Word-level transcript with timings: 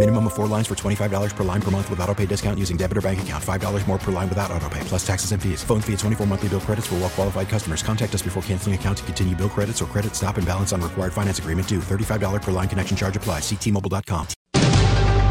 Minimum 0.00 0.28
of 0.28 0.32
four 0.32 0.46
lines 0.46 0.66
for 0.66 0.74
$25 0.74 1.36
per 1.36 1.44
line 1.44 1.60
per 1.60 1.70
month 1.70 1.90
with 1.90 2.00
auto 2.00 2.14
pay 2.14 2.24
discount 2.24 2.58
using 2.58 2.78
debit 2.78 2.96
or 2.96 3.02
bank 3.02 3.20
account. 3.20 3.44
$5 3.44 3.86
more 3.86 3.98
per 3.98 4.10
line 4.10 4.30
without 4.30 4.50
auto 4.50 4.66
pay, 4.70 4.80
plus 4.84 5.06
taxes 5.06 5.32
and 5.32 5.42
fees. 5.42 5.62
Phone 5.62 5.82
fee 5.82 5.92
at 5.92 5.98
24 5.98 6.26
monthly 6.26 6.48
bill 6.48 6.60
credits 6.60 6.86
for 6.86 6.94
well 6.94 7.10
qualified 7.10 7.50
customers. 7.50 7.82
Contact 7.82 8.14
us 8.14 8.22
before 8.22 8.42
canceling 8.44 8.74
account 8.74 8.96
to 8.96 9.04
continue 9.04 9.36
bill 9.36 9.50
credits 9.50 9.82
or 9.82 9.84
credit 9.84 10.14
stop 10.14 10.38
and 10.38 10.46
balance 10.46 10.72
on 10.72 10.80
required 10.80 11.12
finance 11.12 11.38
agreement 11.38 11.68
due. 11.68 11.80
$35 11.80 12.40
per 12.40 12.50
line 12.50 12.66
connection 12.66 12.96
charge 12.96 13.14
applies. 13.14 13.42
Ctmobile.com. 13.42 14.26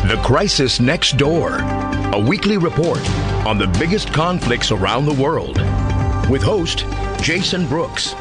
The 0.08 0.22
Crisis 0.24 0.80
Next 0.80 1.18
Door, 1.18 1.58
a 2.14 2.20
weekly 2.20 2.58
report 2.58 3.02
on 3.48 3.58
the 3.58 3.68
biggest 3.80 4.14
conflicts 4.14 4.72
around 4.72 5.08
the 5.08 5.20
world. 5.20 5.58
With 6.30 6.44
host 6.44 6.86
Jason 7.24 7.68
Brooks. 7.68 8.14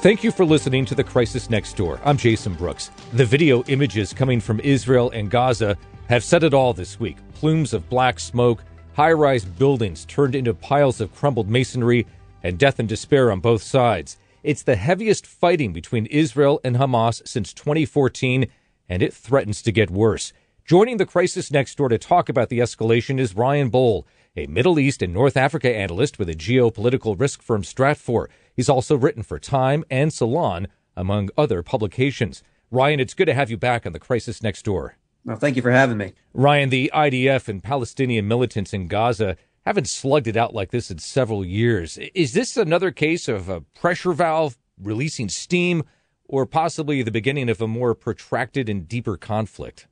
Thank 0.00 0.22
you 0.22 0.30
for 0.30 0.44
listening 0.44 0.84
to 0.84 0.94
The 0.94 1.02
Crisis 1.02 1.50
Next 1.50 1.76
Door. 1.76 2.00
I'm 2.04 2.16
Jason 2.16 2.54
Brooks. 2.54 2.92
The 3.14 3.24
video 3.24 3.64
images 3.64 4.12
coming 4.12 4.38
from 4.38 4.60
Israel 4.60 5.10
and 5.10 5.28
Gaza 5.28 5.76
have 6.08 6.22
said 6.22 6.44
it 6.44 6.54
all 6.54 6.72
this 6.72 7.00
week. 7.00 7.16
Plumes 7.34 7.74
of 7.74 7.88
black 7.88 8.20
smoke, 8.20 8.62
high 8.94 9.10
rise 9.10 9.44
buildings 9.44 10.04
turned 10.04 10.36
into 10.36 10.54
piles 10.54 11.00
of 11.00 11.12
crumbled 11.16 11.48
masonry, 11.48 12.06
and 12.44 12.60
death 12.60 12.78
and 12.78 12.88
despair 12.88 13.32
on 13.32 13.40
both 13.40 13.60
sides. 13.60 14.18
It's 14.44 14.62
the 14.62 14.76
heaviest 14.76 15.26
fighting 15.26 15.72
between 15.72 16.06
Israel 16.06 16.60
and 16.62 16.76
Hamas 16.76 17.26
since 17.26 17.52
2014, 17.52 18.46
and 18.88 19.02
it 19.02 19.12
threatens 19.12 19.62
to 19.62 19.72
get 19.72 19.90
worse. 19.90 20.32
Joining 20.64 20.98
the 20.98 21.06
crisis 21.06 21.50
next 21.50 21.76
door 21.76 21.88
to 21.88 21.98
talk 21.98 22.28
about 22.28 22.50
the 22.50 22.60
escalation 22.60 23.18
is 23.18 23.34
Ryan 23.34 23.68
Bohl, 23.68 24.04
a 24.36 24.46
Middle 24.46 24.78
East 24.78 25.02
and 25.02 25.12
North 25.12 25.36
Africa 25.36 25.74
analyst 25.74 26.20
with 26.20 26.28
a 26.28 26.34
geopolitical 26.34 27.18
risk 27.18 27.42
firm 27.42 27.62
Stratfor. 27.62 28.28
He's 28.58 28.68
also 28.68 28.96
written 28.96 29.22
for 29.22 29.38
Time 29.38 29.84
and 29.88 30.12
Salon, 30.12 30.66
among 30.96 31.28
other 31.38 31.62
publications. 31.62 32.42
Ryan, 32.72 32.98
it's 32.98 33.14
good 33.14 33.26
to 33.26 33.34
have 33.34 33.52
you 33.52 33.56
back 33.56 33.86
on 33.86 33.92
the 33.92 34.00
crisis 34.00 34.42
next 34.42 34.64
door. 34.64 34.96
Well, 35.24 35.36
thank 35.36 35.54
you 35.54 35.62
for 35.62 35.70
having 35.70 35.96
me. 35.96 36.14
Ryan, 36.34 36.70
the 36.70 36.90
IDF 36.92 37.46
and 37.46 37.62
Palestinian 37.62 38.26
militants 38.26 38.74
in 38.74 38.88
Gaza 38.88 39.36
haven't 39.64 39.88
slugged 39.88 40.26
it 40.26 40.36
out 40.36 40.54
like 40.54 40.72
this 40.72 40.90
in 40.90 40.98
several 40.98 41.44
years. 41.44 41.98
Is 42.16 42.32
this 42.32 42.56
another 42.56 42.90
case 42.90 43.28
of 43.28 43.48
a 43.48 43.60
pressure 43.60 44.12
valve 44.12 44.58
releasing 44.82 45.28
steam, 45.28 45.84
or 46.24 46.44
possibly 46.44 47.04
the 47.04 47.12
beginning 47.12 47.48
of 47.48 47.62
a 47.62 47.68
more 47.68 47.94
protracted 47.94 48.68
and 48.68 48.88
deeper 48.88 49.16
conflict? 49.16 49.86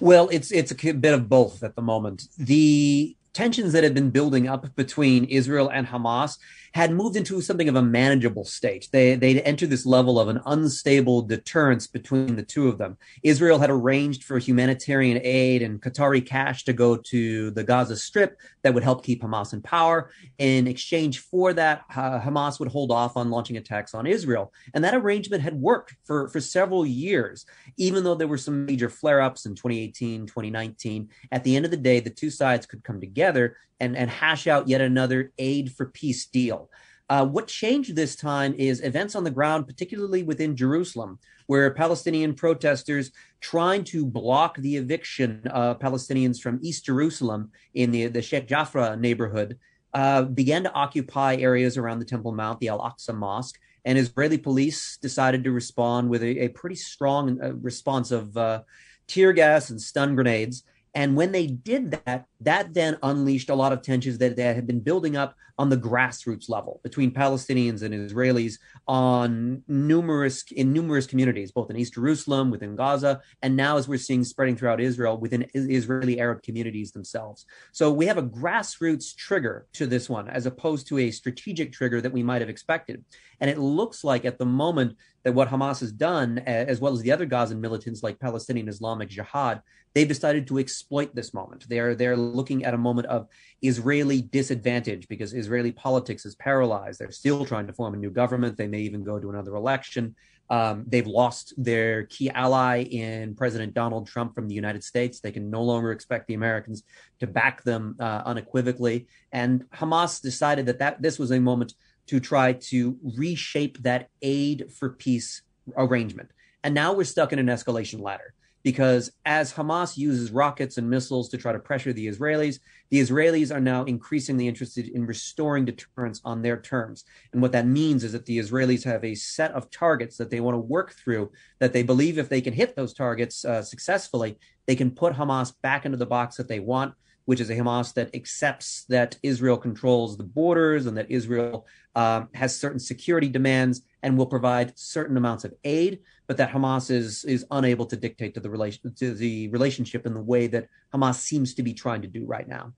Well, 0.00 0.28
it's 0.30 0.50
it's 0.50 0.72
a 0.72 0.92
bit 0.92 1.14
of 1.14 1.28
both 1.28 1.62
at 1.62 1.76
the 1.76 1.82
moment. 1.82 2.26
The 2.36 3.16
tensions 3.32 3.72
that 3.74 3.84
have 3.84 3.94
been 3.94 4.10
building 4.10 4.48
up 4.48 4.74
between 4.74 5.24
Israel 5.26 5.68
and 5.68 5.86
Hamas 5.86 6.38
had 6.74 6.90
moved 6.90 7.14
into 7.14 7.40
something 7.40 7.68
of 7.68 7.76
a 7.76 7.82
manageable 7.82 8.44
state. 8.44 8.88
They 8.90 9.14
they'd 9.14 9.40
entered 9.42 9.70
this 9.70 9.86
level 9.86 10.18
of 10.18 10.26
an 10.28 10.40
unstable 10.44 11.22
deterrence 11.22 11.86
between 11.86 12.34
the 12.34 12.42
two 12.42 12.68
of 12.68 12.78
them. 12.78 12.98
Israel 13.22 13.60
had 13.60 13.70
arranged 13.70 14.24
for 14.24 14.38
humanitarian 14.38 15.20
aid 15.22 15.62
and 15.62 15.80
Qatari 15.80 16.26
cash 16.26 16.64
to 16.64 16.72
go 16.72 16.96
to 16.96 17.52
the 17.52 17.62
Gaza 17.62 17.96
Strip 17.96 18.36
that 18.62 18.74
would 18.74 18.82
help 18.82 19.04
keep 19.04 19.22
Hamas 19.22 19.52
in 19.52 19.62
power. 19.62 20.10
In 20.38 20.66
exchange 20.66 21.20
for 21.20 21.52
that, 21.52 21.84
uh, 21.94 22.20
Hamas 22.20 22.58
would 22.58 22.68
hold 22.68 22.90
off 22.90 23.16
on 23.16 23.30
launching 23.30 23.56
attacks 23.56 23.94
on 23.94 24.06
Israel, 24.06 24.52
and 24.74 24.82
that 24.82 24.94
arrangement 24.94 25.44
had 25.44 25.54
worked 25.54 25.94
for 26.02 26.28
for 26.28 26.40
several 26.40 26.84
years. 26.84 27.46
Even 27.76 28.02
though 28.02 28.16
there 28.16 28.28
were 28.28 28.38
some 28.38 28.66
major 28.66 28.88
flare-ups 28.88 29.46
in 29.46 29.54
2018, 29.54 30.26
2019, 30.26 31.08
at 31.30 31.44
the 31.44 31.54
end 31.54 31.64
of 31.64 31.70
the 31.70 31.76
day, 31.76 32.00
the 32.00 32.10
two 32.10 32.30
sides 32.30 32.66
could 32.66 32.82
come 32.82 33.00
together 33.00 33.56
and, 33.80 33.96
and 33.96 34.10
hash 34.10 34.46
out 34.46 34.68
yet 34.68 34.80
another 34.80 35.32
aid 35.38 35.72
for 35.72 35.86
peace 35.86 36.26
deal. 36.26 36.63
Uh, 37.10 37.26
what 37.26 37.46
changed 37.46 37.94
this 37.94 38.16
time 38.16 38.54
is 38.54 38.80
events 38.80 39.14
on 39.14 39.24
the 39.24 39.30
ground, 39.30 39.66
particularly 39.66 40.22
within 40.22 40.56
Jerusalem, 40.56 41.18
where 41.46 41.72
Palestinian 41.74 42.34
protesters 42.34 43.10
trying 43.40 43.84
to 43.84 44.06
block 44.06 44.56
the 44.56 44.76
eviction 44.76 45.42
of 45.48 45.78
Palestinians 45.78 46.40
from 46.40 46.58
East 46.62 46.86
Jerusalem 46.86 47.50
in 47.74 47.90
the, 47.90 48.06
the 48.06 48.22
Sheikh 48.22 48.48
Jarrah 48.48 48.96
neighborhood 48.96 49.58
uh, 49.92 50.22
began 50.22 50.62
to 50.64 50.72
occupy 50.72 51.36
areas 51.36 51.76
around 51.76 51.98
the 51.98 52.04
Temple 52.06 52.32
Mount, 52.32 52.58
the 52.60 52.68
Al 52.68 52.80
Aqsa 52.80 53.14
Mosque. 53.14 53.58
And 53.84 53.98
Israeli 53.98 54.38
police 54.38 54.96
decided 54.96 55.44
to 55.44 55.52
respond 55.52 56.08
with 56.08 56.22
a, 56.22 56.44
a 56.44 56.48
pretty 56.48 56.76
strong 56.76 57.38
uh, 57.42 57.52
response 57.54 58.10
of 58.10 58.34
uh, 58.36 58.62
tear 59.06 59.34
gas 59.34 59.68
and 59.68 59.80
stun 59.80 60.14
grenades. 60.14 60.64
And 60.94 61.16
when 61.16 61.32
they 61.32 61.46
did 61.46 61.90
that, 61.90 62.26
that 62.44 62.74
then 62.74 62.98
unleashed 63.02 63.50
a 63.50 63.54
lot 63.54 63.72
of 63.72 63.82
tensions 63.82 64.18
that, 64.18 64.36
that 64.36 64.56
had 64.56 64.66
been 64.66 64.80
building 64.80 65.16
up 65.16 65.36
on 65.56 65.68
the 65.68 65.76
grassroots 65.76 66.48
level 66.48 66.80
between 66.82 67.12
Palestinians 67.12 67.82
and 67.82 67.94
Israelis 67.94 68.58
on 68.88 69.62
numerous 69.68 70.44
in 70.50 70.72
numerous 70.72 71.06
communities, 71.06 71.52
both 71.52 71.70
in 71.70 71.76
East 71.76 71.94
Jerusalem, 71.94 72.50
within 72.50 72.74
Gaza, 72.74 73.20
and 73.42 73.56
now 73.56 73.76
as 73.76 73.86
we're 73.86 73.98
seeing 73.98 74.24
spreading 74.24 74.56
throughout 74.56 74.80
Israel 74.80 75.16
within 75.16 75.46
Israeli 75.54 76.18
Arab 76.18 76.42
communities 76.42 76.90
themselves. 76.92 77.46
So 77.72 77.92
we 77.92 78.06
have 78.06 78.18
a 78.18 78.22
grassroots 78.22 79.14
trigger 79.14 79.66
to 79.74 79.86
this 79.86 80.08
one, 80.08 80.28
as 80.28 80.46
opposed 80.46 80.88
to 80.88 80.98
a 80.98 81.10
strategic 81.10 81.72
trigger 81.72 82.00
that 82.00 82.12
we 82.12 82.22
might 82.22 82.40
have 82.42 82.50
expected. 82.50 83.04
And 83.40 83.50
it 83.50 83.58
looks 83.58 84.02
like 84.02 84.24
at 84.24 84.38
the 84.38 84.46
moment 84.46 84.96
that 85.22 85.34
what 85.34 85.48
Hamas 85.48 85.80
has 85.80 85.92
done, 85.92 86.38
as 86.38 86.80
well 86.80 86.92
as 86.92 87.00
the 87.00 87.12
other 87.12 87.26
Gazan 87.26 87.60
militants 87.60 88.02
like 88.02 88.18
Palestinian 88.18 88.68
Islamic 88.68 89.08
Jihad, 89.08 89.62
they've 89.94 90.08
decided 90.08 90.46
to 90.48 90.58
exploit 90.58 91.14
this 91.14 91.32
moment. 91.32 91.68
They're 91.68 91.94
they're 91.94 92.16
looking 92.34 92.64
at 92.64 92.74
a 92.74 92.78
moment 92.78 93.06
of 93.08 93.28
Israeli 93.62 94.22
disadvantage 94.22 95.08
because 95.08 95.32
Israeli 95.32 95.72
politics 95.72 96.26
is 96.26 96.34
paralyzed. 96.34 96.98
They're 96.98 97.10
still 97.10 97.44
trying 97.44 97.66
to 97.66 97.72
form 97.72 97.94
a 97.94 97.96
new 97.96 98.10
government. 98.10 98.56
They 98.56 98.66
may 98.66 98.80
even 98.80 99.04
go 99.04 99.18
to 99.18 99.30
another 99.30 99.54
election. 99.54 100.14
Um, 100.50 100.84
they've 100.86 101.06
lost 101.06 101.54
their 101.56 102.04
key 102.04 102.30
ally 102.30 102.82
in 102.82 103.34
President 103.34 103.72
Donald 103.72 104.06
Trump 104.06 104.34
from 104.34 104.46
the 104.46 104.54
United 104.54 104.84
States. 104.84 105.20
They 105.20 105.32
can 105.32 105.50
no 105.50 105.62
longer 105.62 105.90
expect 105.90 106.26
the 106.26 106.34
Americans 106.34 106.82
to 107.20 107.26
back 107.26 107.64
them 107.64 107.96
uh, 107.98 108.22
unequivocally. 108.26 109.06
And 109.32 109.64
Hamas 109.70 110.20
decided 110.20 110.66
that, 110.66 110.80
that 110.80 111.00
this 111.00 111.18
was 111.18 111.30
a 111.32 111.40
moment 111.40 111.74
to 112.08 112.20
try 112.20 112.52
to 112.52 112.98
reshape 113.16 113.82
that 113.82 114.10
aid 114.20 114.70
for 114.70 114.90
peace 114.90 115.42
arrangement. 115.76 116.30
And 116.62 116.74
now 116.74 116.92
we're 116.92 117.04
stuck 117.04 117.32
in 117.32 117.38
an 117.38 117.46
escalation 117.46 118.02
ladder 118.02 118.34
because 118.64 119.12
as 119.26 119.52
Hamas 119.52 119.96
uses 119.96 120.32
rockets 120.32 120.78
and 120.78 120.88
missiles 120.88 121.28
to 121.28 121.36
try 121.36 121.52
to 121.52 121.58
pressure 121.58 121.92
the 121.92 122.08
Israelis, 122.08 122.58
the 122.90 122.98
Israelis 122.98 123.54
are 123.54 123.60
now 123.60 123.84
increasingly 123.84 124.48
interested 124.48 124.88
in 124.88 125.06
restoring 125.06 125.66
deterrence 125.66 126.20
on 126.24 126.40
their 126.40 126.58
terms. 126.60 127.04
And 127.32 127.42
what 127.42 127.52
that 127.52 127.66
means 127.66 128.02
is 128.02 128.12
that 128.12 128.24
the 128.24 128.38
Israelis 128.38 128.82
have 128.84 129.04
a 129.04 129.14
set 129.14 129.52
of 129.52 129.70
targets 129.70 130.16
that 130.16 130.30
they 130.30 130.40
want 130.40 130.54
to 130.54 130.60
work 130.60 130.92
through, 130.92 131.30
that 131.60 131.74
they 131.74 131.82
believe 131.82 132.18
if 132.18 132.30
they 132.30 132.40
can 132.40 132.54
hit 132.54 132.74
those 132.74 132.94
targets 132.94 133.44
uh, 133.44 133.62
successfully, 133.62 134.38
they 134.66 134.74
can 134.74 134.90
put 134.90 135.12
Hamas 135.12 135.52
back 135.62 135.84
into 135.84 135.98
the 135.98 136.06
box 136.06 136.36
that 136.36 136.48
they 136.48 136.60
want 136.60 136.94
which 137.24 137.40
is 137.40 137.50
a 137.50 137.56
Hamas 137.56 137.94
that 137.94 138.14
accepts 138.14 138.84
that 138.88 139.16
Israel 139.22 139.56
controls 139.56 140.16
the 140.16 140.24
borders 140.24 140.86
and 140.86 140.96
that 140.96 141.10
Israel 141.10 141.66
um, 141.94 142.28
has 142.34 142.58
certain 142.58 142.78
security 142.78 143.28
demands 143.28 143.82
and 144.02 144.18
will 144.18 144.26
provide 144.26 144.78
certain 144.78 145.16
amounts 145.16 145.44
of 145.44 145.54
aid, 145.64 146.00
but 146.26 146.36
that 146.36 146.50
Hamas 146.50 146.90
is 146.90 147.24
is 147.24 147.46
unable 147.50 147.86
to 147.86 147.96
dictate 147.96 148.34
to 148.34 148.40
the 148.40 148.50
relation 148.50 148.94
to 148.94 149.14
the 149.14 149.48
relationship 149.48 150.06
in 150.06 150.14
the 150.14 150.22
way 150.22 150.46
that 150.48 150.68
Hamas 150.92 151.16
seems 151.16 151.54
to 151.54 151.62
be 151.62 151.72
trying 151.72 152.02
to 152.02 152.08
do 152.08 152.24
right 152.26 152.48
now. 152.48 152.72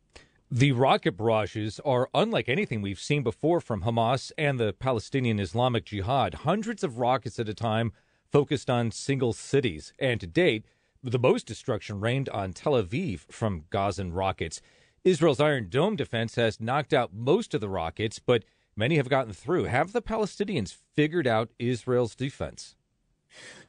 The 0.51 0.71
rocket 0.71 1.17
barrages 1.17 1.81
are 1.85 2.09
unlike 2.15 2.49
anything 2.49 2.81
we've 2.81 3.01
seen 3.01 3.25
before 3.25 3.61
from 3.61 3.83
Hamas 3.83 4.31
and 4.39 4.61
the 4.61 4.73
Palestinian 4.73 5.41
Islamic 5.41 5.85
Jihad. 5.85 6.35
Hundreds 6.35 6.85
of 6.85 6.99
rockets 6.99 7.41
at 7.41 7.49
a 7.49 7.55
time 7.55 7.93
focused 8.31 8.71
on 8.71 8.93
single 8.93 9.33
cities, 9.33 9.93
and 9.99 10.21
to 10.21 10.27
date 10.27 10.65
the 11.11 11.19
most 11.19 11.47
destruction 11.47 12.01
rained 12.01 12.29
on 12.31 12.53
Tel 12.53 12.73
Aviv 12.73 13.21
from 13.31 13.65
Gazan 13.71 14.13
rockets. 14.13 14.61
Israel's 15.05 15.41
Iron 15.41 15.69
Dome 15.69 15.95
defense 15.95 16.35
has 16.35 16.61
knocked 16.61 16.93
out 16.93 17.15
most 17.15 17.55
of 17.55 17.61
the 17.61 17.69
rockets, 17.69 18.19
but 18.19 18.45
many 18.77 18.97
have 18.97 19.09
gotten 19.09 19.33
through. 19.33 19.65
Have 19.65 19.93
the 19.93 20.03
Palestinians 20.03 20.77
figured 20.95 21.27
out 21.27 21.53
Israel's 21.59 22.15
defense? 22.15 22.75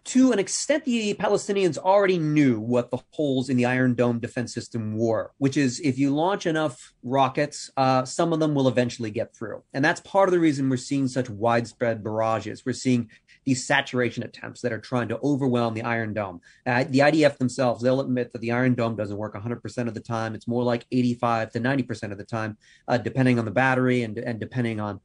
to 0.08 0.32
an 0.32 0.40
extent, 0.40 0.86
the 0.86 1.14
Palestinians 1.16 1.78
already 1.78 2.18
knew 2.18 2.62
what 2.62 2.92
the 2.92 3.00
holes 3.12 3.50
in 3.50 3.58
the 3.58 3.66
Iron 3.66 3.94
Dome 3.94 4.20
defense 4.20 4.54
system 4.54 4.98
were, 4.98 5.32
which 5.38 5.58
is 5.58 5.82
if 5.82 6.00
you 6.00 6.16
launch 6.16 6.46
enough 6.46 6.94
rockets, 7.04 7.70
uh, 7.76 8.06
some 8.06 8.32
of 8.32 8.40
them 8.40 8.56
will 8.56 8.70
eventually 8.70 9.12
get 9.12 9.36
through. 9.36 9.64
And 9.74 9.84
that's 9.84 10.00
part 10.00 10.30
of 10.30 10.34
the 10.34 10.40
reason 10.40 10.70
we're 10.70 10.78
seeing 10.78 11.10
such 11.10 11.30
widespread 11.30 12.06
barrages. 12.06 12.66
We're 12.66 12.72
seeing 12.72 13.10
these 13.48 13.66
saturation 13.66 14.24
attempts 14.24 14.60
that 14.60 14.74
are 14.74 14.78
trying 14.78 15.08
to 15.08 15.18
overwhelm 15.24 15.74
the 15.74 15.82
Iron 15.82 16.14
Dome. 16.14 16.42
Uh, 16.66 16.84
the 16.90 17.00
IDF 17.00 17.38
themselves, 17.38 17.82
they'll 17.82 18.02
admit 18.02 18.34
that 18.34 18.42
the 18.42 18.52
Iron 18.52 18.76
Dome 18.76 18.98
doesn't 18.98 19.16
work 19.16 19.36
100% 19.36 19.88
of 19.88 19.94
the 19.94 20.02
time. 20.02 20.36
It's 20.36 20.50
more 20.50 20.64
like 20.64 20.86
85 20.92 21.52
to 21.54 21.62
90% 21.62 22.12
of 22.12 22.18
the 22.18 22.26
time, 22.26 22.58
uh, 22.90 22.98
depending 22.98 23.40
on 23.40 23.46
the 23.46 23.52
battery 23.52 24.04
and, 24.04 24.18
and 24.18 24.38
depending 24.38 24.82
on 24.82 25.00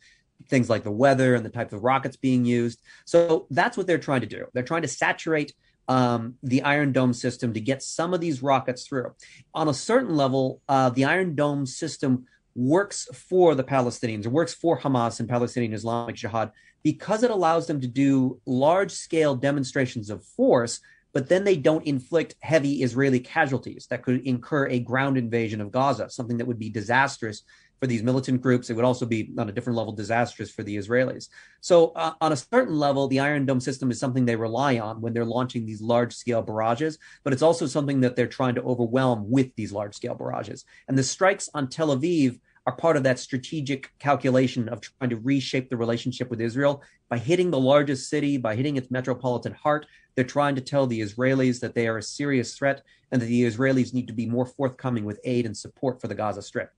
things 0.49 0.69
like 0.69 0.83
the 0.83 0.91
weather 0.91 1.37
and 1.37 1.47
the 1.47 1.51
type 1.51 1.73
of 1.73 1.85
rockets 1.85 2.17
being 2.17 2.45
used. 2.45 2.81
So 3.05 3.47
that's 3.51 3.77
what 3.77 3.87
they're 3.87 3.97
trying 3.99 4.23
to 4.23 4.27
do. 4.27 4.47
They're 4.53 4.65
trying 4.65 4.83
to 4.83 4.89
saturate 4.89 5.53
um, 5.87 6.35
the 6.43 6.63
Iron 6.63 6.91
Dome 6.91 7.13
system 7.13 7.55
to 7.55 7.61
get 7.61 7.81
some 7.81 8.13
of 8.13 8.21
these 8.21 8.43
rockets 8.43 8.89
through. 8.89 9.15
On 9.55 9.69
a 9.69 9.75
certain 9.75 10.17
level, 10.17 10.61
uh, 10.69 10.91
the 10.91 11.05
Iron 11.05 11.37
Dome 11.37 11.65
system 11.65 12.27
works 12.57 13.07
for 13.15 13.55
the 13.55 13.65
Palestinians, 13.65 14.27
it 14.27 14.33
works 14.33 14.53
for 14.53 14.81
Hamas 14.81 15.21
and 15.21 15.29
Palestinian 15.29 15.73
Islamic 15.73 16.17
Jihad 16.17 16.51
because 16.83 17.23
it 17.23 17.31
allows 17.31 17.67
them 17.67 17.81
to 17.81 17.87
do 17.87 18.41
large 18.47 18.93
scale 18.93 19.35
demonstrations 19.35 20.11
of 20.11 20.25
force. 20.25 20.81
But 21.13 21.29
then 21.29 21.45
they 21.45 21.57
don't 21.57 21.87
inflict 21.87 22.37
heavy 22.41 22.83
Israeli 22.83 23.21
casualties 23.21 23.87
that 23.91 24.03
could 24.03 24.27
incur 24.27 24.69
a 24.69 24.79
ground 24.79 25.19
invasion 25.19 25.61
of 25.61 25.71
Gaza, 25.71 26.09
something 26.09 26.39
that 26.39 26.47
would 26.47 26.59
be 26.59 26.71
disastrous 26.71 27.43
for 27.83 27.89
these 27.89 28.05
militant 28.05 28.41
groups. 28.41 28.71
It 28.71 28.75
would 28.75 28.85
also 28.85 29.05
be 29.05 29.33
on 29.37 29.49
a 29.49 29.53
different 29.53 29.77
level 29.77 29.93
disastrous 29.93 30.53
for 30.53 30.63
the 30.63 30.77
Israelis. 30.77 31.29
So, 31.61 31.89
uh, 31.97 32.13
on 32.21 32.31
a 32.31 32.37
certain 32.37 32.79
level, 32.79 33.09
the 33.09 33.19
Iron 33.19 33.45
Dome 33.45 33.59
system 33.59 33.91
is 33.91 33.99
something 33.99 34.25
they 34.25 34.37
rely 34.37 34.79
on 34.79 35.01
when 35.01 35.13
they're 35.13 35.25
launching 35.25 35.67
these 35.67 35.83
large 35.83 36.15
scale 36.15 36.43
barrages, 36.43 36.99
but 37.25 37.33
it's 37.33 37.43
also 37.43 37.67
something 37.67 38.01
that 38.03 38.15
they're 38.15 38.29
trying 38.29 38.55
to 38.55 38.63
overwhelm 38.63 39.29
with 39.29 39.53
these 39.57 39.73
large 39.73 39.97
scale 39.97 40.15
barrages. 40.15 40.65
And 40.87 40.97
the 40.97 41.03
strikes 41.03 41.51
on 41.55 41.69
Tel 41.69 41.89
Aviv 41.89 42.39
are 42.67 42.77
part 42.77 42.97
of 42.97 43.03
that 43.03 43.19
strategic 43.19 43.91
calculation 43.99 44.69
of 44.69 44.81
trying 44.81 45.11
to 45.11 45.17
reshape 45.17 45.69
the 45.69 45.77
relationship 45.77 46.31
with 46.31 46.41
Israel 46.41 46.83
by 47.09 47.19
hitting 47.19 47.51
the 47.51 47.59
largest 47.59 48.09
city, 48.09 48.37
by 48.37 48.55
hitting 48.55 48.77
its 48.77 48.91
metropolitan 48.91 49.53
heart. 49.53 49.87
They're 50.15 50.25
trying 50.25 50.55
to 50.55 50.61
tell 50.61 50.87
the 50.87 51.01
Israelis 51.01 51.61
that 51.61 51.75
they 51.75 51.89
are 51.89 51.99
a 51.99 52.03
serious 52.03 52.55
threat 52.55 52.83
and 53.11 53.21
that 53.21 53.27
the 53.27 53.43
Israelis 53.43 53.93
need 53.93 54.07
to 54.07 54.13
be 54.13 54.27
more 54.27 54.47
forthcoming 54.47 55.05
with 55.05 55.21
aid 55.25 55.47
and 55.47 55.57
support 55.57 56.01
for 56.01 56.09
the 56.09 56.15
Gaza 56.15 56.43
Strip. 56.43 56.73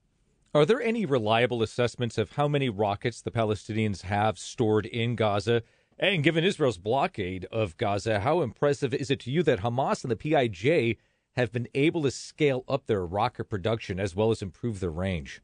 Are 0.55 0.65
there 0.65 0.81
any 0.81 1.05
reliable 1.05 1.61
assessments 1.61 2.17
of 2.17 2.31
how 2.31 2.47
many 2.47 2.69
rockets 2.69 3.21
the 3.21 3.31
Palestinians 3.31 4.03
have 4.03 4.39
stored 4.39 4.85
in 4.85 5.15
Gaza? 5.15 5.63
And 5.99 6.23
given 6.23 6.43
Israel's 6.43 6.77
blockade 6.77 7.45
of 7.51 7.77
Gaza, 7.77 8.21
how 8.21 8.41
impressive 8.41 8.93
is 8.93 9.11
it 9.11 9.19
to 9.21 9.31
you 9.31 9.43
that 9.43 9.59
Hamas 9.59 10.03
and 10.03 10.11
the 10.11 10.15
PIJ 10.15 10.97
have 11.35 11.51
been 11.51 11.67
able 11.75 12.01
to 12.03 12.11
scale 12.11 12.63
up 12.67 12.85
their 12.85 13.05
rocket 13.05 13.45
production 13.45 13.99
as 13.99 14.15
well 14.15 14.31
as 14.31 14.41
improve 14.41 14.79
their 14.79 14.89
range? 14.89 15.41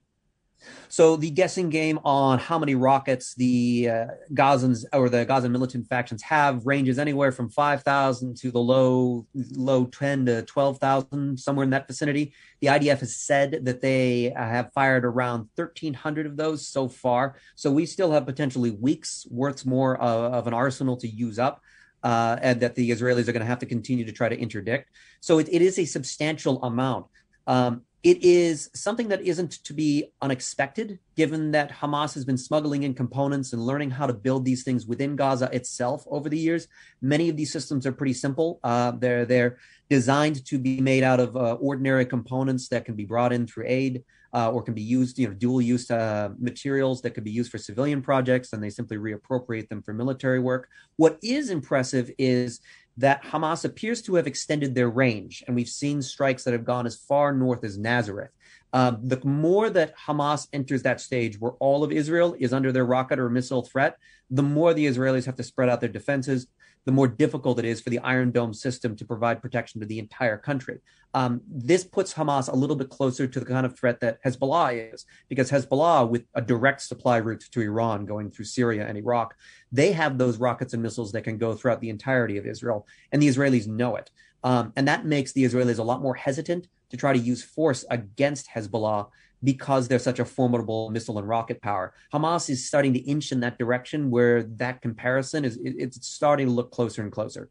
So 0.90 1.16
the 1.16 1.30
guessing 1.30 1.70
game 1.70 2.00
on 2.04 2.40
how 2.40 2.60
many 2.60 2.76
rockets 2.76 3.34
the 3.36 3.90
uh, 3.90 4.08
Gazans 4.34 4.84
or 4.94 5.10
the 5.10 5.26
Gaza 5.26 5.50
militant 5.50 5.88
factions 5.88 6.22
have 6.24 6.66
ranges 6.66 7.00
anywhere 7.00 7.32
from 7.32 7.50
5,000 7.50 8.36
to 8.38 8.52
the 8.52 8.60
low 8.60 9.26
low 9.34 9.86
10 9.86 10.26
to 10.26 10.42
12,000, 10.44 11.40
somewhere 11.40 11.64
in 11.64 11.70
that 11.72 11.88
vicinity. 11.88 12.34
The 12.60 12.68
IDF 12.68 13.00
has 13.00 13.16
said 13.16 13.66
that 13.66 13.82
they 13.82 14.34
uh, 14.34 14.44
have 14.44 14.72
fired 14.74 15.06
around 15.06 15.50
1,300 15.56 16.26
of 16.26 16.38
those 16.38 16.68
so 16.68 16.88
far. 16.88 17.36
So 17.56 17.72
we 17.72 17.86
still 17.86 18.12
have 18.12 18.26
potentially 18.26 18.72
weeks 18.72 19.26
worth 19.30 19.66
more 19.66 19.98
of, 19.98 20.34
of 20.34 20.48
an 20.48 20.54
arsenal 20.54 20.98
to 20.98 21.08
use 21.08 21.40
up. 21.40 21.62
Uh, 22.04 22.36
and 22.42 22.60
that 22.62 22.74
the 22.74 22.90
Israelis 22.90 23.28
are 23.28 23.32
going 23.32 23.42
to 23.42 23.46
have 23.46 23.60
to 23.60 23.68
continue 23.68 24.04
to 24.04 24.12
try 24.12 24.28
to 24.28 24.36
interdict. 24.36 24.90
So 25.20 25.38
it, 25.38 25.48
it 25.52 25.62
is 25.62 25.78
a 25.78 25.86
substantial 25.86 26.60
amount. 26.64 27.06
Um, 27.46 27.84
it 28.04 28.24
is 28.24 28.72
something 28.74 29.10
that 29.10 29.22
isn't 29.22 29.64
to 29.64 29.74
be 29.74 30.12
unexpected, 30.22 30.98
given 31.16 31.52
that 31.52 31.72
Hamas 31.72 32.16
has 32.16 32.26
been 32.26 32.38
smuggling 32.38 32.82
in 32.82 32.96
components 32.96 33.54
and 33.54 33.64
learning 33.64 33.92
how 33.92 34.08
to 34.08 34.14
build 34.14 34.44
these 34.44 34.64
things 34.64 34.88
within 34.88 35.16
Gaza 35.16 35.50
itself 35.54 36.04
over 36.10 36.28
the 36.28 36.38
years. 36.38 36.68
Many 37.02 37.30
of 37.30 37.38
these 37.38 37.52
systems 37.52 37.86
are 37.86 37.92
pretty 37.92 38.14
simple. 38.14 38.60
Uh, 38.64 38.92
they're 38.92 39.26
they're 39.26 39.58
designed 39.90 40.44
to 40.46 40.58
be 40.58 40.82
made 40.82 41.04
out 41.04 41.20
of 41.20 41.36
uh, 41.36 41.54
ordinary 41.56 42.06
components 42.06 42.70
that 42.70 42.86
can 42.86 42.96
be 42.96 43.06
brought 43.06 43.34
in 43.34 43.46
through 43.46 43.66
aid 43.68 44.04
uh, 44.34 44.52
or 44.52 44.62
can 44.62 44.74
be 44.74 44.82
used, 44.82 45.20
you 45.20 45.28
know, 45.28 45.34
dual 45.34 45.62
use 45.62 45.92
uh, 45.92 46.30
materials 46.40 47.02
that 47.02 47.12
could 47.12 47.24
be 47.24 47.32
used 47.32 47.52
for 47.52 47.58
civilian 47.58 48.02
projects, 48.02 48.54
and 48.54 48.64
they 48.64 48.70
simply 48.70 48.98
reappropriate 48.98 49.68
them 49.70 49.82
for 49.82 49.94
military 49.94 50.40
work. 50.40 50.70
What 50.96 51.18
is 51.22 51.50
impressive 51.50 52.12
is 52.18 52.62
that 52.98 53.24
Hamas 53.24 53.66
appears 53.66 54.02
to 54.04 54.16
have 54.16 54.28
extended 54.28 54.76
their 54.76 54.90
range, 54.90 55.44
and 55.48 55.56
we've 55.56 55.68
seen 55.68 56.02
strikes 56.02 56.44
that 56.44 56.54
have 56.54 56.66
gone 56.66 56.86
as 56.86 56.96
far 56.96 57.34
north 57.34 57.64
as 57.64 57.78
Nazareth. 57.78 58.32
Um, 58.74 59.00
the 59.04 59.20
more 59.26 59.70
that 59.70 59.98
Hamas 59.98 60.48
enters 60.54 60.84
that 60.84 61.02
stage 61.02 61.40
where 61.40 61.54
all 61.54 61.84
of 61.84 61.92
Israel 61.92 62.36
is 62.40 62.54
under 62.54 62.72
their 62.72 62.86
rocket 62.86 63.20
or 63.20 63.30
missile 63.30 63.64
threat, 63.64 63.98
the 64.30 64.44
more 64.44 64.74
the 64.74 64.86
Israelis 64.86 65.26
have 65.26 65.36
to 65.36 65.44
spread 65.44 65.68
out 65.68 65.82
their 65.82 65.90
defenses, 65.90 66.48
the 66.86 66.92
more 66.92 67.08
difficult 67.08 67.60
it 67.60 67.66
is 67.66 67.80
for 67.82 67.90
the 67.90 68.00
Iron 68.00 68.32
Dome 68.32 68.54
system 68.54 68.96
to 68.96 69.06
provide 69.06 69.42
protection 69.42 69.80
to 69.82 69.88
the 69.88 70.00
entire 70.00 70.38
country. 70.38 70.80
Um, 71.14 71.42
this 71.48 71.84
puts 71.84 72.14
Hamas 72.14 72.52
a 72.52 72.56
little 72.56 72.76
bit 72.76 72.90
closer 72.90 73.28
to 73.28 73.40
the 73.40 73.46
kind 73.46 73.66
of 73.66 73.78
threat 73.78 74.00
that 74.00 74.24
Hezbollah 74.24 74.94
is, 74.94 75.06
because 75.30 75.52
Hezbollah, 75.52 76.10
with 76.10 76.24
a 76.34 76.42
direct 76.42 76.82
supply 76.82 77.18
route 77.18 77.44
to 77.52 77.62
Iran 77.62 78.06
going 78.06 78.32
through 78.32 78.46
Syria 78.46 78.88
and 78.88 78.98
Iraq, 78.98 79.36
they 79.72 79.92
have 79.92 80.18
those 80.18 80.38
rockets 80.38 80.74
and 80.74 80.82
missiles 80.82 81.12
that 81.12 81.24
can 81.24 81.38
go 81.38 81.54
throughout 81.54 81.82
the 81.82 81.90
entirety 81.90 82.38
of 82.38 82.46
Israel, 82.46 82.88
and 83.12 83.22
the 83.22 83.28
Israelis 83.28 83.68
know 83.68 83.96
it. 83.96 84.10
Um, 84.44 84.74
and 84.76 84.88
that 84.88 85.06
makes 85.06 85.34
the 85.34 85.44
Israelis 85.44 85.80
a 85.80 85.84
lot 85.84 86.02
more 86.02 86.16
hesitant 86.16 86.68
to 86.90 86.98
try 86.98 87.14
to 87.14 87.20
use 87.20 87.44
force 87.44 87.86
against 87.90 88.50
Hezbollah 88.50 89.10
because 89.44 89.88
they're 89.88 90.00
such 90.00 90.20
a 90.20 90.26
formidable 90.26 90.90
missile 90.90 91.18
and 91.18 91.28
rocket 91.28 91.62
power. 91.62 91.94
Hamas 92.14 92.50
is 92.50 92.66
starting 92.66 92.94
to 92.94 93.00
inch 93.00 93.32
in 93.32 93.40
that 93.40 93.58
direction 93.58 94.12
where 94.12 94.44
that 94.44 94.82
comparison 94.82 95.46
is 95.46 95.60
it's 95.64 96.06
starting 96.08 96.48
to 96.48 96.54
look 96.54 96.72
closer 96.72 97.02
and 97.02 97.12
closer. 97.12 97.50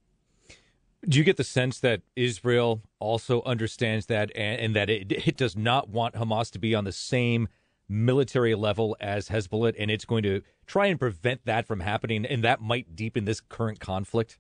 Do 1.08 1.16
you 1.19 1.25
get 1.25 1.38
the 1.38 1.44
sense 1.44 1.81
that 1.81 2.02
Israel 2.14 2.82
also 2.98 3.42
understands 3.42 4.06
that 4.06 4.31
and, 4.37 4.60
and 4.60 4.76
that 4.76 4.90
it, 4.90 5.10
it 5.26 5.37
does 5.37 5.56
not 5.56 5.88
want 5.88 6.14
Hamas 6.14 6.50
to 6.52 6.58
be 6.58 6.75
on 6.75 6.84
the 6.84 6.92
same 6.92 7.48
military 7.88 8.54
level 8.54 8.96
as 9.00 9.28
Hezbollah 9.28 9.75
and 9.78 9.90
it's 9.90 10.04
going 10.04 10.22
to 10.22 10.42
try 10.66 10.87
and 10.87 11.00
prevent 11.00 11.44
that 11.46 11.66
from 11.66 11.81
happening 11.81 12.25
and 12.25 12.44
that 12.44 12.60
might 12.60 12.94
deepen 12.94 13.25
this 13.25 13.40
current 13.40 13.81
conflict? 13.81 14.38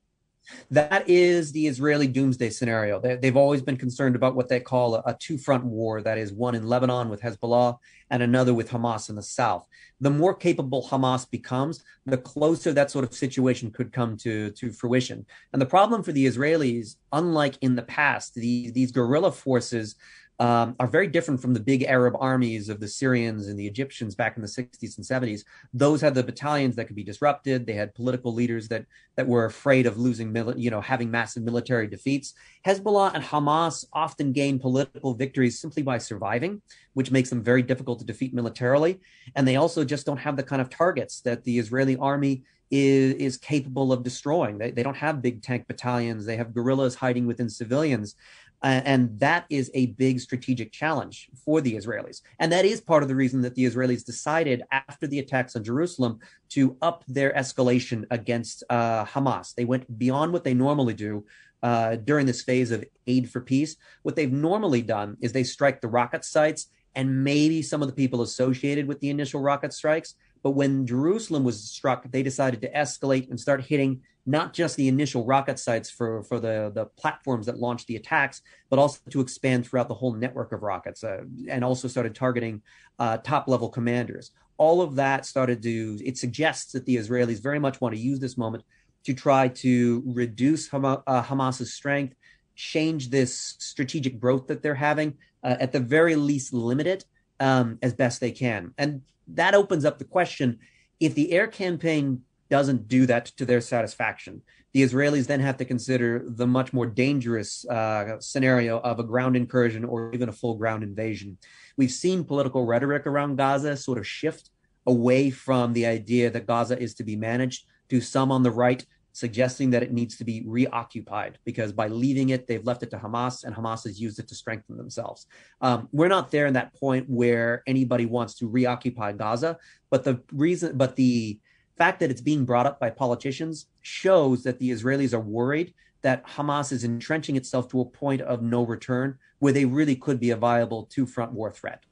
That 0.70 1.08
is 1.08 1.52
the 1.52 1.66
Israeli 1.66 2.06
doomsday 2.06 2.50
scenario. 2.50 3.00
They, 3.00 3.18
have 3.22 3.36
always 3.36 3.62
been 3.62 3.76
concerned 3.76 4.16
about 4.16 4.34
what 4.34 4.48
they 4.48 4.60
call 4.60 4.96
a, 4.96 5.02
a 5.06 5.16
two 5.18 5.38
front 5.38 5.64
war 5.64 6.02
that 6.02 6.18
is, 6.18 6.32
one 6.32 6.54
in 6.54 6.66
Lebanon 6.66 7.08
with 7.08 7.20
Hezbollah 7.20 7.78
and 8.10 8.22
another 8.22 8.54
with 8.54 8.70
Hamas 8.70 9.08
in 9.08 9.16
the 9.16 9.22
south. 9.22 9.66
The 10.00 10.10
more 10.10 10.34
capable 10.34 10.86
Hamas 10.88 11.30
becomes, 11.30 11.84
the 12.06 12.18
closer 12.18 12.72
that 12.72 12.90
sort 12.90 13.04
of 13.04 13.14
situation 13.14 13.70
could 13.70 13.92
come 13.92 14.16
to, 14.18 14.50
to 14.52 14.72
fruition. 14.72 15.26
And 15.52 15.60
the 15.60 15.66
problem 15.66 16.02
for 16.02 16.12
the 16.12 16.26
Israelis, 16.26 16.96
unlike 17.12 17.56
in 17.60 17.76
the 17.76 17.82
past, 17.82 18.34
the, 18.34 18.70
these 18.70 18.92
guerrilla 18.92 19.32
forces 19.32 19.96
um, 20.40 20.74
are 20.80 20.86
very 20.86 21.06
different 21.06 21.42
from 21.42 21.52
the 21.52 21.60
big 21.60 21.82
Arab 21.82 22.16
armies 22.18 22.70
of 22.70 22.80
the 22.80 22.88
Syrians 22.88 23.46
and 23.46 23.58
the 23.58 23.66
Egyptians 23.66 24.14
back 24.14 24.36
in 24.36 24.42
the 24.42 24.48
60s 24.48 24.96
and 24.96 25.06
70s. 25.06 25.44
Those 25.74 26.00
had 26.00 26.14
the 26.14 26.24
battalions 26.24 26.76
that 26.76 26.86
could 26.86 26.96
be 26.96 27.04
disrupted. 27.04 27.66
They 27.66 27.74
had 27.74 27.94
political 27.94 28.32
leaders 28.32 28.66
that 28.68 28.86
that 29.16 29.26
were 29.26 29.44
afraid 29.44 29.84
of 29.84 29.98
losing, 29.98 30.34
you 30.56 30.70
know, 30.70 30.80
having 30.80 31.10
massive 31.10 31.42
military 31.42 31.86
defeats. 31.86 32.32
Hezbollah 32.66 33.12
and 33.14 33.22
Hamas 33.22 33.84
often 33.92 34.32
gain 34.32 34.58
political 34.58 35.12
victories 35.12 35.60
simply 35.60 35.82
by 35.82 35.98
surviving, 35.98 36.62
which 36.94 37.10
makes 37.10 37.28
them 37.28 37.42
very 37.42 37.62
difficult 37.62 37.98
to 37.98 38.06
defeat 38.06 38.32
militarily. 38.32 38.98
And 39.36 39.46
they 39.46 39.56
also 39.56 39.84
just 39.84 40.06
don't 40.06 40.16
have 40.16 40.38
the 40.38 40.42
kind 40.42 40.62
of 40.62 40.70
targets 40.70 41.20
that 41.20 41.44
the 41.44 41.58
Israeli 41.58 41.98
army 41.98 42.44
is, 42.70 43.14
is 43.14 43.36
capable 43.36 43.92
of 43.92 44.02
destroying. 44.02 44.56
They, 44.56 44.70
they 44.70 44.82
don't 44.82 44.96
have 44.96 45.20
big 45.20 45.42
tank 45.42 45.66
battalions. 45.66 46.24
They 46.24 46.36
have 46.36 46.54
guerrillas 46.54 46.94
hiding 46.94 47.26
within 47.26 47.50
civilians. 47.50 48.16
Uh, 48.62 48.80
and 48.84 49.18
that 49.18 49.46
is 49.48 49.70
a 49.74 49.86
big 49.86 50.20
strategic 50.20 50.70
challenge 50.70 51.30
for 51.44 51.60
the 51.60 51.74
Israelis. 51.74 52.20
And 52.38 52.52
that 52.52 52.64
is 52.64 52.80
part 52.80 53.02
of 53.02 53.08
the 53.08 53.14
reason 53.14 53.40
that 53.42 53.54
the 53.54 53.64
Israelis 53.64 54.04
decided 54.04 54.62
after 54.70 55.06
the 55.06 55.18
attacks 55.18 55.56
on 55.56 55.64
Jerusalem 55.64 56.20
to 56.50 56.76
up 56.82 57.04
their 57.08 57.32
escalation 57.32 58.04
against 58.10 58.62
uh, 58.68 59.04
Hamas. 59.06 59.54
They 59.54 59.64
went 59.64 59.98
beyond 59.98 60.32
what 60.32 60.44
they 60.44 60.54
normally 60.54 60.94
do 60.94 61.24
uh, 61.62 61.96
during 61.96 62.26
this 62.26 62.42
phase 62.42 62.70
of 62.70 62.84
aid 63.06 63.30
for 63.30 63.40
peace. 63.40 63.76
What 64.02 64.16
they've 64.16 64.32
normally 64.32 64.82
done 64.82 65.16
is 65.20 65.32
they 65.32 65.44
strike 65.44 65.80
the 65.80 65.88
rocket 65.88 66.24
sites 66.24 66.68
and 66.94 67.22
maybe 67.24 67.62
some 67.62 67.82
of 67.82 67.88
the 67.88 67.94
people 67.94 68.22
associated 68.22 68.86
with 68.86 69.00
the 69.00 69.10
initial 69.10 69.40
rocket 69.40 69.72
strikes. 69.72 70.14
But 70.42 70.52
when 70.52 70.86
Jerusalem 70.86 71.44
was 71.44 71.62
struck, 71.62 72.10
they 72.10 72.22
decided 72.22 72.60
to 72.62 72.72
escalate 72.72 73.30
and 73.30 73.38
start 73.38 73.62
hitting 73.62 74.02
not 74.26 74.52
just 74.52 74.76
the 74.76 74.88
initial 74.88 75.24
rocket 75.24 75.58
sites 75.58 75.90
for, 75.90 76.22
for 76.24 76.38
the, 76.38 76.70
the 76.74 76.86
platforms 76.86 77.46
that 77.46 77.58
launched 77.58 77.86
the 77.86 77.96
attacks, 77.96 78.42
but 78.68 78.78
also 78.78 78.98
to 79.10 79.20
expand 79.20 79.66
throughout 79.66 79.88
the 79.88 79.94
whole 79.94 80.12
network 80.12 80.52
of 80.52 80.62
rockets 80.62 81.02
uh, 81.02 81.22
and 81.48 81.64
also 81.64 81.88
started 81.88 82.14
targeting 82.14 82.62
uh, 82.98 83.16
top 83.18 83.48
level 83.48 83.68
commanders. 83.68 84.30
All 84.56 84.82
of 84.82 84.94
that 84.96 85.24
started 85.24 85.62
to, 85.62 85.98
it 86.04 86.18
suggests 86.18 86.72
that 86.72 86.84
the 86.84 86.96
Israelis 86.96 87.42
very 87.42 87.58
much 87.58 87.80
want 87.80 87.94
to 87.94 88.00
use 88.00 88.20
this 88.20 88.36
moment 88.36 88.62
to 89.04 89.14
try 89.14 89.48
to 89.48 90.02
reduce 90.06 90.72
uh, 90.72 91.22
Hamas's 91.22 91.72
strength, 91.72 92.14
change 92.54 93.08
this 93.08 93.56
strategic 93.58 94.20
growth 94.20 94.46
that 94.48 94.62
they're 94.62 94.74
having, 94.74 95.14
uh, 95.42 95.56
at 95.58 95.72
the 95.72 95.80
very 95.80 96.14
least, 96.14 96.52
limit 96.52 96.86
it 96.86 97.06
um, 97.40 97.78
as 97.80 97.94
best 97.94 98.20
they 98.20 98.32
can. 98.32 98.74
And 98.76 99.00
that 99.34 99.54
opens 99.54 99.84
up 99.84 99.98
the 99.98 100.04
question 100.04 100.58
if 100.98 101.14
the 101.14 101.32
air 101.32 101.46
campaign 101.46 102.22
doesn't 102.50 102.88
do 102.88 103.06
that 103.06 103.26
to 103.26 103.46
their 103.46 103.60
satisfaction, 103.60 104.42
the 104.72 104.82
Israelis 104.82 105.26
then 105.26 105.40
have 105.40 105.56
to 105.56 105.64
consider 105.64 106.24
the 106.26 106.46
much 106.46 106.72
more 106.72 106.86
dangerous 106.86 107.66
uh, 107.68 108.20
scenario 108.20 108.80
of 108.80 108.98
a 108.98 109.04
ground 109.04 109.36
incursion 109.36 109.84
or 109.84 110.12
even 110.12 110.28
a 110.28 110.32
full 110.32 110.54
ground 110.54 110.82
invasion. 110.82 111.38
We've 111.76 111.90
seen 111.90 112.24
political 112.24 112.66
rhetoric 112.66 113.06
around 113.06 113.36
Gaza 113.36 113.76
sort 113.76 113.98
of 113.98 114.06
shift 114.06 114.50
away 114.86 115.30
from 115.30 115.72
the 115.72 115.86
idea 115.86 116.30
that 116.30 116.46
Gaza 116.46 116.78
is 116.78 116.94
to 116.94 117.04
be 117.04 117.16
managed 117.16 117.66
to 117.88 118.00
some 118.00 118.30
on 118.30 118.42
the 118.42 118.50
right 118.50 118.84
suggesting 119.12 119.70
that 119.70 119.82
it 119.82 119.92
needs 119.92 120.16
to 120.16 120.24
be 120.24 120.42
reoccupied 120.46 121.38
because 121.44 121.72
by 121.72 121.88
leaving 121.88 122.30
it, 122.30 122.46
they've 122.46 122.64
left 122.64 122.82
it 122.82 122.90
to 122.90 122.98
Hamas 122.98 123.44
and 123.44 123.54
Hamas 123.54 123.84
has 123.84 124.00
used 124.00 124.18
it 124.18 124.28
to 124.28 124.34
strengthen 124.34 124.76
themselves. 124.76 125.26
Um, 125.60 125.88
we're 125.92 126.08
not 126.08 126.30
there 126.30 126.46
in 126.46 126.54
that 126.54 126.74
point 126.74 127.08
where 127.08 127.62
anybody 127.66 128.06
wants 128.06 128.34
to 128.36 128.48
reoccupy 128.48 129.12
Gaza, 129.12 129.58
but 129.90 130.04
the 130.04 130.22
reason, 130.32 130.76
but 130.76 130.96
the 130.96 131.38
fact 131.76 132.00
that 132.00 132.10
it's 132.10 132.20
being 132.20 132.44
brought 132.44 132.66
up 132.66 132.78
by 132.78 132.90
politicians 132.90 133.66
shows 133.80 134.42
that 134.42 134.58
the 134.58 134.70
Israelis 134.70 135.14
are 135.14 135.20
worried 135.20 135.74
that 136.02 136.26
Hamas 136.26 136.72
is 136.72 136.84
entrenching 136.84 137.36
itself 137.36 137.68
to 137.68 137.80
a 137.80 137.84
point 137.84 138.22
of 138.22 138.42
no 138.42 138.64
return 138.64 139.18
where 139.38 139.52
they 139.52 139.64
really 139.64 139.96
could 139.96 140.20
be 140.20 140.30
a 140.30 140.36
viable 140.36 140.84
two 140.84 141.06
front 141.06 141.32
war 141.32 141.50
threat. 141.50 141.84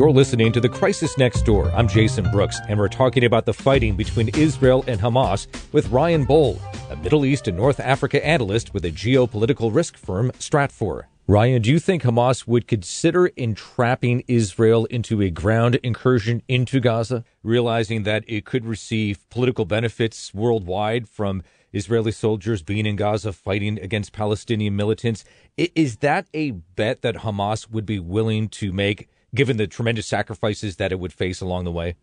You're 0.00 0.12
listening 0.12 0.50
to 0.52 0.62
The 0.62 0.68
Crisis 0.70 1.18
Next 1.18 1.42
Door. 1.42 1.72
I'm 1.72 1.86
Jason 1.86 2.30
Brooks, 2.30 2.58
and 2.70 2.78
we're 2.78 2.88
talking 2.88 3.22
about 3.22 3.44
the 3.44 3.52
fighting 3.52 3.96
between 3.96 4.30
Israel 4.30 4.82
and 4.86 4.98
Hamas 4.98 5.46
with 5.74 5.90
Ryan 5.90 6.26
Bohl, 6.26 6.58
a 6.90 6.96
Middle 6.96 7.26
East 7.26 7.48
and 7.48 7.56
North 7.58 7.78
Africa 7.78 8.26
analyst 8.26 8.72
with 8.72 8.84
the 8.84 8.90
geopolitical 8.90 9.74
risk 9.74 9.98
firm 9.98 10.30
Stratfor. 10.38 11.02
Ryan, 11.26 11.60
do 11.60 11.70
you 11.70 11.78
think 11.78 12.02
Hamas 12.02 12.46
would 12.46 12.66
consider 12.66 13.26
entrapping 13.36 14.24
Israel 14.26 14.86
into 14.86 15.20
a 15.20 15.28
ground 15.28 15.74
incursion 15.82 16.42
into 16.48 16.80
Gaza, 16.80 17.22
realizing 17.42 18.04
that 18.04 18.24
it 18.26 18.46
could 18.46 18.64
receive 18.64 19.28
political 19.28 19.66
benefits 19.66 20.32
worldwide 20.32 21.10
from 21.10 21.42
Israeli 21.74 22.12
soldiers 22.12 22.62
being 22.62 22.86
in 22.86 22.96
Gaza 22.96 23.34
fighting 23.34 23.78
against 23.78 24.14
Palestinian 24.14 24.74
militants? 24.74 25.26
Is 25.58 25.98
that 25.98 26.26
a 26.32 26.52
bet 26.52 27.02
that 27.02 27.16
Hamas 27.16 27.70
would 27.70 27.84
be 27.84 27.98
willing 27.98 28.48
to 28.48 28.72
make, 28.72 29.10
given 29.34 29.56
the 29.56 29.66
tremendous 29.66 30.06
sacrifices 30.06 30.76
that 30.76 30.92
it 30.92 30.98
would 30.98 31.12
face 31.12 31.40
along 31.40 31.64
the 31.64 31.72
way? 31.72 31.96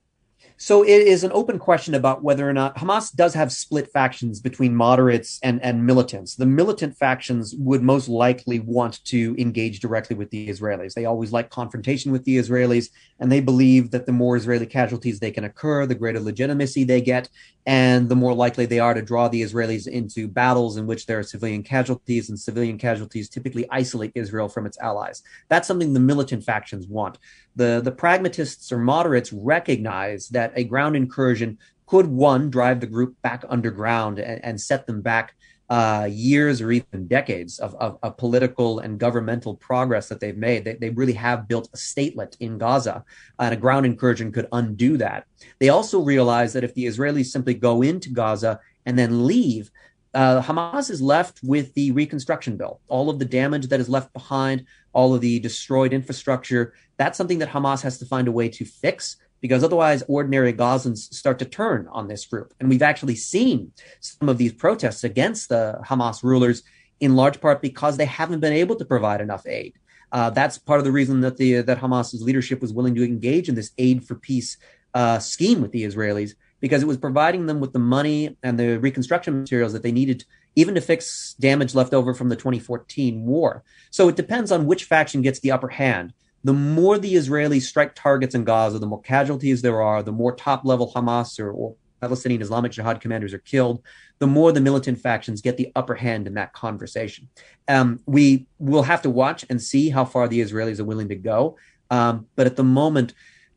So 0.60 0.82
it 0.82 0.90
is 0.90 1.24
an 1.24 1.32
open 1.36 1.60
question 1.60 1.94
about 1.94 2.24
whether 2.24 2.50
or 2.50 2.52
not 2.52 2.78
Hamas 2.78 3.16
does 3.16 3.36
have 3.36 3.52
split 3.52 3.92
factions 3.92 4.40
between 4.40 4.76
moderates 4.76 5.40
and, 5.44 5.62
and 5.62 5.86
militants. 5.86 6.36
The 6.36 6.48
militant 6.48 6.98
factions 6.98 7.54
would 7.60 7.84
most 7.84 8.10
likely 8.10 8.60
want 8.60 9.04
to 9.06 9.36
engage 9.38 9.82
directly 9.82 10.16
with 10.16 10.32
the 10.32 10.50
Israelis. 10.50 10.96
They 10.96 11.06
always 11.06 11.32
like 11.32 11.52
confrontation 11.52 12.12
with 12.12 12.24
the 12.24 12.38
Israelis, 12.38 12.90
and 13.20 13.32
they 13.32 13.40
believe 13.40 13.92
that 13.92 14.08
the 14.08 14.12
more 14.12 14.36
Israeli 14.36 14.66
casualties 14.66 15.20
they 15.20 15.30
can 15.30 15.44
occur, 15.44 15.86
the 15.86 15.94
greater 15.94 16.20
legitimacy 16.20 16.84
they 16.84 17.02
get, 17.02 17.30
and 17.68 18.10
the 18.10 18.16
more 18.16 18.34
likely 18.34 18.66
they 18.66 18.80
are 18.80 18.96
to 18.96 19.02
draw 19.04 19.28
the 19.28 19.44
Israelis 19.44 19.88
into 19.88 20.28
battles 20.28 20.78
in 20.78 20.88
which 20.88 21.06
there 21.06 21.20
are 21.20 21.24
civilian 21.24 21.62
casualties, 21.62 22.30
and 22.30 22.40
civilian 22.40 22.80
casualties 22.80 23.30
typically 23.30 23.68
isolate 23.70 24.12
Israel 24.16 24.50
from 24.50 24.66
its 24.66 24.80
allies. 24.80 25.22
That's 25.50 25.68
something 25.68 25.94
the 25.94 26.00
militant 26.00 26.44
factions 26.44 26.88
want. 26.88 27.20
The, 27.56 27.82
the 27.84 27.92
pragmatists 27.92 28.72
or 28.72 28.78
moderates 28.78 29.34
recognize 29.34 30.30
that 30.30 30.47
a 30.56 30.63
ground 30.63 30.96
incursion 30.96 31.58
could, 31.86 32.08
one, 32.08 32.50
drive 32.50 32.80
the 32.80 32.88
group 32.88 33.16
back 33.22 33.44
underground 33.50 34.20
and, 34.20 34.44
and 34.44 34.62
set 34.62 34.86
them 34.86 35.01
back 35.01 35.36
uh, 35.70 36.08
years 36.10 36.62
or 36.62 36.72
even 36.72 37.08
decades 37.08 37.60
of, 37.60 37.75
of, 37.75 37.98
of, 38.01 38.16
political 38.16 38.80
and 38.80 39.00
governmental 39.00 39.54
progress 39.56 40.08
that 40.08 40.22
they've 40.22 40.38
made. 40.38 40.63
They, 40.63 40.75
they, 40.75 40.89
really 40.92 41.13
have 41.13 41.48
built 41.48 41.70
a 41.74 41.77
statelet 41.77 42.38
in 42.39 42.58
Gaza, 42.58 43.04
and 43.38 43.54
a 43.54 43.58
ground 43.58 43.86
incursion 43.86 44.32
could 44.32 44.48
undo 44.54 44.96
that. 44.98 45.25
They 45.60 45.68
also 45.68 46.00
realize 46.00 46.54
that 46.54 46.63
if 46.63 46.74
the 46.74 46.86
Israelis 46.86 47.25
simply 47.25 47.54
go 47.54 47.82
into 47.82 48.12
Gaza 48.12 48.62
and 48.86 48.98
then 48.98 49.27
leave, 49.27 49.70
uh, 50.13 50.42
Hamas 50.42 50.89
is 50.89 51.01
left 51.01 51.42
with 51.44 51.74
the 51.74 51.92
reconstruction 51.92 52.56
bill, 52.56 52.80
all 52.88 53.10
of 53.10 53.20
the 53.20 53.25
damage 53.25 53.68
that 53.68 53.82
is 53.82 53.89
left 53.89 54.13
behind, 54.13 54.66
all 54.94 55.13
of 55.13 55.20
the 55.20 55.39
destroyed 55.39 55.92
infrastructure. 55.92 56.74
That's 56.96 57.18
something 57.18 57.39
that 57.39 57.50
Hamas 57.50 57.82
has 57.82 57.98
to 58.00 58.06
find 58.06 58.30
a 58.30 58.32
way 58.32 58.48
to 58.50 58.63
fix 58.63 59.18
because 59.41 59.63
otherwise 59.63 60.03
ordinary 60.08 60.53
Gazans 60.53 61.13
start 61.13 61.39
to 61.39 61.46
turn 61.46 61.88
on 61.91 62.08
this 62.08 62.25
group. 62.25 62.53
And 62.60 62.70
we've 62.70 62.82
actually 62.82 63.15
seen 63.15 63.72
some 64.00 64.29
of 64.29 64.38
these 64.38 64.53
protests 64.53 65.03
against 65.03 65.50
the 65.50 65.79
Hamas 65.86 66.24
rulers 66.24 66.63
in 67.00 67.15
large 67.15 67.39
part 67.39 67.62
because 67.62 67.98
they 67.98 68.06
haven't 68.06 68.39
been 68.39 68.53
able 68.53 68.75
to 68.75 68.86
provide 68.86 69.22
enough 69.22 69.46
aid. 69.46 69.74
Uh, 70.12 70.29
that's 70.29 70.58
part 70.58 70.79
of 70.79 70.86
the 70.86 70.91
reason 70.91 71.22
that 71.22 71.38
the 71.38 71.62
that 71.62 71.79
Hamas's 71.79 72.22
leadership 72.22 72.62
was 72.62 72.74
willing 72.74 72.96
to 72.96 73.03
engage 73.03 73.50
in 73.50 73.56
this 73.56 73.72
aid 73.77 74.06
for 74.06 74.15
peace 74.15 74.58
uh, 74.94 75.20
scheme 75.20 75.62
with 75.62 75.72
the 75.72 75.84
Israelis 75.84 76.34
because 76.60 76.82
it 76.82 76.88
was 76.88 76.98
providing 76.98 77.46
them 77.46 77.60
with 77.60 77.74
the 77.74 77.79
money 77.79 78.36
and 78.41 78.58
the 78.58 78.79
reconstruction 78.79 79.41
materials 79.41 79.74
that 79.74 79.84
they 79.84 79.91
needed 79.91 80.25
even 80.56 80.74
to 80.74 80.82
fix 80.82 81.36
damage 81.39 81.75
left 81.75 81.94
over 81.94 82.15
from 82.15 82.29
the 82.29 82.36
2014 82.36 83.25
war. 83.25 83.63
So 83.91 84.08
it 84.08 84.15
depends 84.15 84.51
on 84.51 84.65
which 84.65 84.86
faction 84.86 85.22
gets 85.22 85.39
the 85.39 85.51
upper 85.51 85.67
hand 85.67 86.13
the 86.44 86.53
more 86.53 86.98
the 86.98 87.15
Israelis 87.15 87.63
strike 87.63 87.96
targets 87.96 88.36
in 88.36 88.44
Gaza, 88.44 88.79
the 88.79 88.86
more 88.88 89.01
casualties 89.01 89.62
there 89.62 89.82
are, 89.82 90.03
the 90.03 90.12
more 90.12 90.36
top 90.36 90.65
level 90.65 90.91
Hamas 90.94 91.39
or, 91.39 91.51
or 91.51 91.75
Palestinian 92.01 92.41
Islamic 92.41 92.72
Jihad 92.72 93.01
commanders 93.01 93.34
are 93.34 93.39
killed, 93.39 93.82
the 94.20 94.27
more 94.27 94.51
the 94.51 94.62
militant 94.62 95.00
factions 95.00 95.41
get 95.41 95.58
the 95.58 95.72
upper 95.75 95.96
hand 95.96 96.27
in 96.27 96.36
that 96.36 96.53
conversation. 96.53 97.29
Um, 97.67 98.00
we 98.06 98.48
will 98.60 98.84
have 98.84 99.01
to 99.03 99.10
watch 99.10 99.46
and 99.50 99.62
see 99.62 99.89
how 99.89 100.06
far 100.06 100.27
the 100.27 100.41
Israelis 100.41 100.79
are 100.79 100.86
willing 100.86 101.10
to 101.10 101.15
go. 101.15 101.58
Um, 101.89 102.27
but 102.36 102.48
at 102.48 102.56
the 102.56 102.63
moment, 102.63 103.13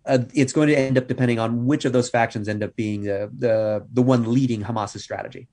uh, 0.06 0.18
it's 0.34 0.52
going 0.52 0.68
to 0.68 0.78
end 0.78 0.96
up 0.96 1.06
depending 1.06 1.38
on 1.38 1.66
which 1.66 1.84
of 1.84 1.92
those 1.92 2.08
factions 2.08 2.48
end 2.48 2.62
up 2.62 2.74
being 2.74 3.02
the 3.02 3.30
the, 3.36 3.86
the 3.92 4.02
one 4.02 4.32
leading 4.32 4.62
Hamas's 4.62 5.04
strategy. 5.04 5.48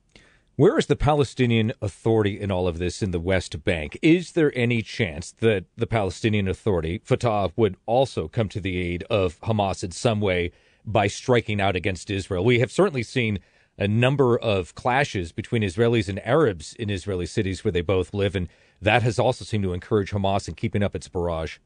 Where 0.57 0.79
is 0.79 0.87
the 0.87 0.95
Palestinian 0.95 1.71
Authority 1.83 2.41
in 2.41 2.49
all 2.49 2.67
of 2.67 2.79
this 2.79 3.03
in 3.03 3.11
the 3.11 3.19
West 3.19 3.63
Bank? 3.63 3.95
Is 4.01 4.31
there 4.31 4.51
any 4.55 4.81
chance 4.81 5.31
that 5.33 5.65
the 5.75 5.85
Palestinian 5.85 6.47
Authority, 6.47 6.99
Fatah, 7.03 7.51
would 7.55 7.77
also 7.85 8.27
come 8.27 8.49
to 8.49 8.59
the 8.59 8.75
aid 8.75 9.03
of 9.07 9.39
Hamas 9.41 9.83
in 9.83 9.91
some 9.91 10.19
way 10.19 10.51
by 10.83 11.05
striking 11.05 11.61
out 11.61 11.75
against 11.75 12.09
Israel? 12.09 12.43
We 12.43 12.57
have 12.57 12.71
certainly 12.71 13.03
seen 13.03 13.37
a 13.77 13.87
number 13.87 14.35
of 14.35 14.73
clashes 14.73 15.31
between 15.31 15.61
Israelis 15.61 16.09
and 16.09 16.25
Arabs 16.25 16.73
in 16.73 16.89
Israeli 16.89 17.27
cities 17.27 17.63
where 17.63 17.71
they 17.71 17.81
both 17.81 18.11
live, 18.11 18.35
and 18.35 18.49
that 18.81 19.03
has 19.03 19.19
also 19.19 19.45
seemed 19.45 19.63
to 19.63 19.73
encourage 19.73 20.09
Hamas 20.09 20.47
in 20.47 20.55
keeping 20.55 20.81
up 20.81 20.95
its 20.95 21.07
barrage. 21.07 21.59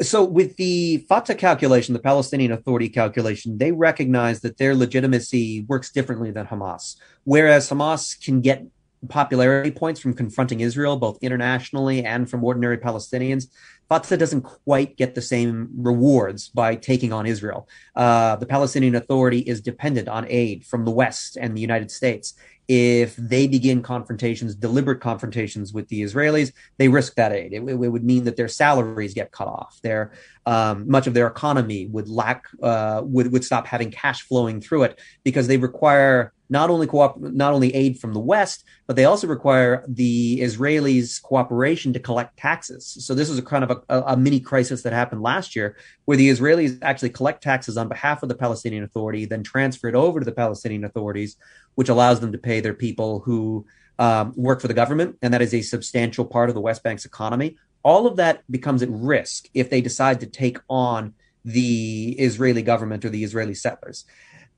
So, 0.00 0.24
with 0.24 0.56
the 0.56 0.98
Fatah 1.08 1.34
calculation, 1.34 1.92
the 1.92 2.00
Palestinian 2.00 2.52
Authority 2.52 2.88
calculation, 2.88 3.58
they 3.58 3.72
recognize 3.72 4.40
that 4.40 4.56
their 4.56 4.74
legitimacy 4.74 5.64
works 5.68 5.90
differently 5.90 6.30
than 6.30 6.46
Hamas. 6.46 6.96
Whereas 7.24 7.68
Hamas 7.68 8.22
can 8.22 8.40
get 8.40 8.64
popularity 9.08 9.70
points 9.70 10.00
from 10.00 10.14
confronting 10.14 10.60
Israel, 10.60 10.96
both 10.96 11.18
internationally 11.22 12.04
and 12.04 12.28
from 12.28 12.42
ordinary 12.44 12.78
Palestinians, 12.78 13.46
Fatah 13.88 14.16
doesn't 14.16 14.42
quite 14.42 14.96
get 14.96 15.14
the 15.14 15.22
same 15.22 15.70
rewards 15.76 16.48
by 16.48 16.74
taking 16.74 17.12
on 17.12 17.26
Israel. 17.26 17.68
Uh, 17.96 18.36
the 18.36 18.46
Palestinian 18.46 18.94
Authority 18.94 19.40
is 19.40 19.60
dependent 19.60 20.08
on 20.08 20.26
aid 20.28 20.66
from 20.66 20.84
the 20.84 20.90
West 20.90 21.36
and 21.36 21.56
the 21.56 21.60
United 21.60 21.90
States 21.90 22.34
if 22.68 23.16
they 23.16 23.48
begin 23.48 23.82
confrontations, 23.82 24.54
deliberate 24.54 25.00
confrontations 25.00 25.72
with 25.72 25.88
the 25.88 26.02
Israelis, 26.02 26.52
they 26.76 26.88
risk 26.88 27.14
that 27.14 27.32
aid. 27.32 27.54
It, 27.54 27.62
it 27.62 27.76
would 27.76 28.04
mean 28.04 28.24
that 28.24 28.36
their 28.36 28.48
salaries 28.48 29.14
get 29.14 29.32
cut 29.32 29.48
off. 29.48 29.80
Their 29.82 30.12
um, 30.44 30.88
much 30.88 31.06
of 31.06 31.14
their 31.14 31.26
economy 31.26 31.86
would 31.86 32.08
lack 32.08 32.44
uh, 32.62 33.00
would 33.04 33.32
would 33.32 33.44
stop 33.44 33.66
having 33.66 33.90
cash 33.90 34.20
flowing 34.20 34.60
through 34.60 34.82
it 34.84 35.00
because 35.24 35.46
they 35.48 35.56
require 35.56 36.34
not 36.50 36.70
only 36.70 36.86
co- 36.86 37.14
not 37.18 37.52
only 37.52 37.74
aid 37.74 37.98
from 37.98 38.14
the 38.14 38.20
West, 38.20 38.64
but 38.86 38.96
they 38.96 39.04
also 39.04 39.26
require 39.26 39.84
the 39.86 40.40
Israelis' 40.40 41.20
cooperation 41.20 41.92
to 41.92 42.00
collect 42.00 42.36
taxes. 42.38 42.96
So 43.00 43.14
this 43.14 43.28
is 43.28 43.38
a 43.38 43.42
kind 43.42 43.64
of 43.64 43.82
a, 43.88 44.02
a, 44.02 44.16
mini 44.16 44.40
crisis 44.40 44.82
that 44.82 44.92
happened 44.92 45.22
last 45.22 45.54
year, 45.54 45.76
where 46.06 46.16
the 46.16 46.30
Israelis 46.30 46.78
actually 46.82 47.10
collect 47.10 47.42
taxes 47.42 47.76
on 47.76 47.88
behalf 47.88 48.22
of 48.22 48.28
the 48.28 48.34
Palestinian 48.34 48.84
Authority, 48.84 49.26
then 49.26 49.42
transfer 49.42 49.88
it 49.88 49.94
over 49.94 50.20
to 50.20 50.24
the 50.24 50.32
Palestinian 50.32 50.84
authorities, 50.84 51.36
which 51.74 51.88
allows 51.88 52.20
them 52.20 52.32
to 52.32 52.38
pay 52.38 52.60
their 52.60 52.74
people 52.74 53.20
who 53.20 53.66
um, 53.98 54.32
work 54.36 54.60
for 54.60 54.68
the 54.68 54.74
government, 54.74 55.18
and 55.22 55.34
that 55.34 55.42
is 55.42 55.52
a 55.52 55.62
substantial 55.62 56.24
part 56.24 56.48
of 56.48 56.54
the 56.54 56.60
West 56.60 56.82
Bank's 56.82 57.04
economy. 57.04 57.56
All 57.82 58.06
of 58.06 58.16
that 58.16 58.42
becomes 58.50 58.82
at 58.82 58.88
risk 58.90 59.48
if 59.54 59.70
they 59.70 59.80
decide 59.80 60.20
to 60.20 60.26
take 60.26 60.58
on 60.68 61.14
the 61.44 62.14
Israeli 62.18 62.62
government 62.62 63.04
or 63.04 63.10
the 63.10 63.24
Israeli 63.24 63.54
settlers 63.54 64.04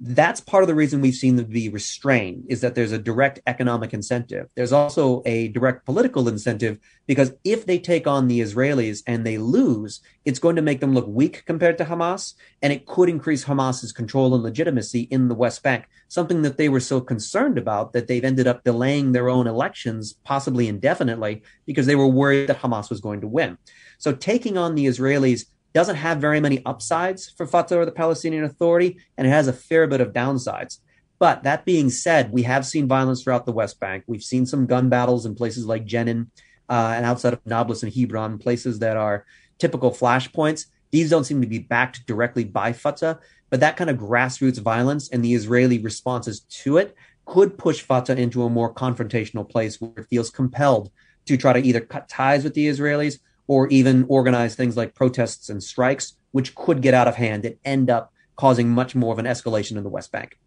that's 0.02 0.40
part 0.40 0.62
of 0.62 0.68
the 0.68 0.74
reason 0.74 1.02
we've 1.02 1.14
seen 1.14 1.36
them 1.36 1.44
be 1.44 1.68
restrained 1.68 2.44
is 2.48 2.62
that 2.62 2.74
there's 2.74 2.92
a 2.92 2.98
direct 2.98 3.38
economic 3.46 3.92
incentive. 3.92 4.48
There's 4.54 4.72
also 4.72 5.22
a 5.26 5.48
direct 5.48 5.84
political 5.84 6.26
incentive 6.26 6.78
because 7.06 7.32
if 7.44 7.66
they 7.66 7.78
take 7.78 8.06
on 8.06 8.26
the 8.26 8.40
Israelis 8.40 9.02
and 9.06 9.26
they 9.26 9.36
lose, 9.36 10.00
it's 10.24 10.38
going 10.38 10.56
to 10.56 10.62
make 10.62 10.80
them 10.80 10.94
look 10.94 11.06
weak 11.06 11.44
compared 11.44 11.76
to 11.78 11.84
Hamas, 11.84 12.32
and 12.62 12.72
it 12.72 12.86
could 12.86 13.10
increase 13.10 13.44
Hamas's 13.44 13.92
control 13.92 14.34
and 14.34 14.42
legitimacy 14.42 15.02
in 15.10 15.28
the 15.28 15.34
West 15.34 15.62
Bank, 15.62 15.86
something 16.08 16.40
that 16.42 16.56
they 16.56 16.70
were 16.70 16.80
so 16.80 17.02
concerned 17.02 17.58
about 17.58 17.92
that 17.92 18.06
they've 18.06 18.24
ended 18.24 18.46
up 18.46 18.64
delaying 18.64 19.12
their 19.12 19.28
own 19.28 19.46
elections, 19.46 20.14
possibly 20.24 20.66
indefinitely, 20.66 21.42
because 21.66 21.84
they 21.84 21.96
were 21.96 22.08
worried 22.08 22.48
that 22.48 22.60
Hamas 22.60 22.88
was 22.88 23.02
going 23.02 23.20
to 23.20 23.26
win. 23.26 23.58
So 23.98 24.12
taking 24.12 24.56
on 24.56 24.74
the 24.74 24.86
Israelis 24.86 25.44
doesn't 25.72 25.96
have 25.96 26.18
very 26.18 26.40
many 26.40 26.64
upsides 26.64 27.30
for 27.30 27.46
Fatah 27.46 27.78
or 27.78 27.84
the 27.84 27.92
Palestinian 27.92 28.44
Authority, 28.44 28.98
and 29.16 29.26
it 29.26 29.30
has 29.30 29.48
a 29.48 29.52
fair 29.52 29.86
bit 29.86 30.00
of 30.00 30.12
downsides. 30.12 30.78
But 31.18 31.42
that 31.42 31.64
being 31.64 31.90
said, 31.90 32.32
we 32.32 32.42
have 32.44 32.66
seen 32.66 32.88
violence 32.88 33.22
throughout 33.22 33.46
the 33.46 33.52
West 33.52 33.78
Bank. 33.78 34.04
We've 34.06 34.22
seen 34.22 34.46
some 34.46 34.66
gun 34.66 34.88
battles 34.88 35.26
in 35.26 35.34
places 35.34 35.66
like 35.66 35.86
Jenin 35.86 36.28
uh, 36.68 36.94
and 36.96 37.04
outside 37.04 37.34
of 37.34 37.44
Nablus 37.46 37.82
and 37.82 37.92
Hebron, 37.92 38.38
places 38.38 38.78
that 38.78 38.96
are 38.96 39.26
typical 39.58 39.90
flashpoints. 39.90 40.66
These 40.90 41.10
don't 41.10 41.24
seem 41.24 41.40
to 41.40 41.46
be 41.46 41.58
backed 41.58 42.06
directly 42.06 42.44
by 42.44 42.72
Fatah, 42.72 43.20
but 43.50 43.60
that 43.60 43.76
kind 43.76 43.90
of 43.90 43.98
grassroots 43.98 44.60
violence 44.60 45.08
and 45.10 45.24
the 45.24 45.34
Israeli 45.34 45.78
responses 45.78 46.40
to 46.40 46.78
it 46.78 46.96
could 47.26 47.58
push 47.58 47.82
Fatah 47.82 48.18
into 48.18 48.42
a 48.42 48.50
more 48.50 48.72
confrontational 48.72 49.48
place 49.48 49.80
where 49.80 49.92
it 49.96 50.08
feels 50.08 50.30
compelled 50.30 50.90
to 51.26 51.36
try 51.36 51.52
to 51.52 51.60
either 51.60 51.80
cut 51.80 52.08
ties 52.08 52.42
with 52.42 52.54
the 52.54 52.66
Israelis 52.66 53.18
or 53.50 53.66
even 53.66 54.04
organize 54.06 54.54
things 54.54 54.76
like 54.76 54.94
protests 54.94 55.48
and 55.48 55.60
strikes, 55.60 56.12
which 56.30 56.54
could 56.54 56.80
get 56.80 56.94
out 56.94 57.08
of 57.08 57.16
hand 57.16 57.44
and 57.44 57.56
end 57.64 57.90
up 57.90 58.12
causing 58.36 58.68
much 58.68 58.94
more 58.94 59.12
of 59.12 59.18
an 59.18 59.24
escalation 59.24 59.76
in 59.76 59.82
the 59.82 59.88
West 59.88 60.12
Bank. 60.12 60.38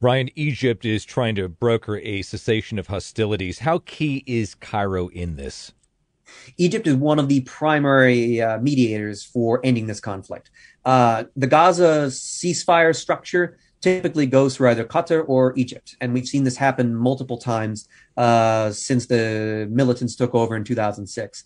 Ryan, 0.00 0.30
Egypt 0.34 0.86
is 0.86 1.04
trying 1.04 1.34
to 1.34 1.46
broker 1.46 1.98
a 1.98 2.22
cessation 2.22 2.78
of 2.78 2.86
hostilities. 2.86 3.58
How 3.58 3.82
key 3.84 4.24
is 4.26 4.54
Cairo 4.54 5.08
in 5.08 5.36
this? 5.36 5.72
Egypt 6.56 6.86
is 6.86 6.94
one 6.94 7.18
of 7.18 7.28
the 7.28 7.42
primary 7.42 8.40
uh, 8.40 8.58
mediators 8.60 9.22
for 9.22 9.60
ending 9.62 9.86
this 9.86 10.00
conflict. 10.00 10.50
Uh, 10.86 11.24
the 11.36 11.46
Gaza 11.46 12.06
ceasefire 12.06 12.96
structure 12.96 13.58
typically 13.82 14.24
goes 14.24 14.56
through 14.56 14.70
either 14.70 14.86
Qatar 14.86 15.22
or 15.28 15.52
Egypt. 15.58 15.96
And 16.00 16.14
we've 16.14 16.26
seen 16.26 16.44
this 16.44 16.56
happen 16.56 16.94
multiple 16.94 17.36
times 17.36 17.86
uh, 18.16 18.70
since 18.70 19.04
the 19.04 19.68
militants 19.70 20.16
took 20.16 20.34
over 20.34 20.56
in 20.56 20.64
2006. 20.64 21.44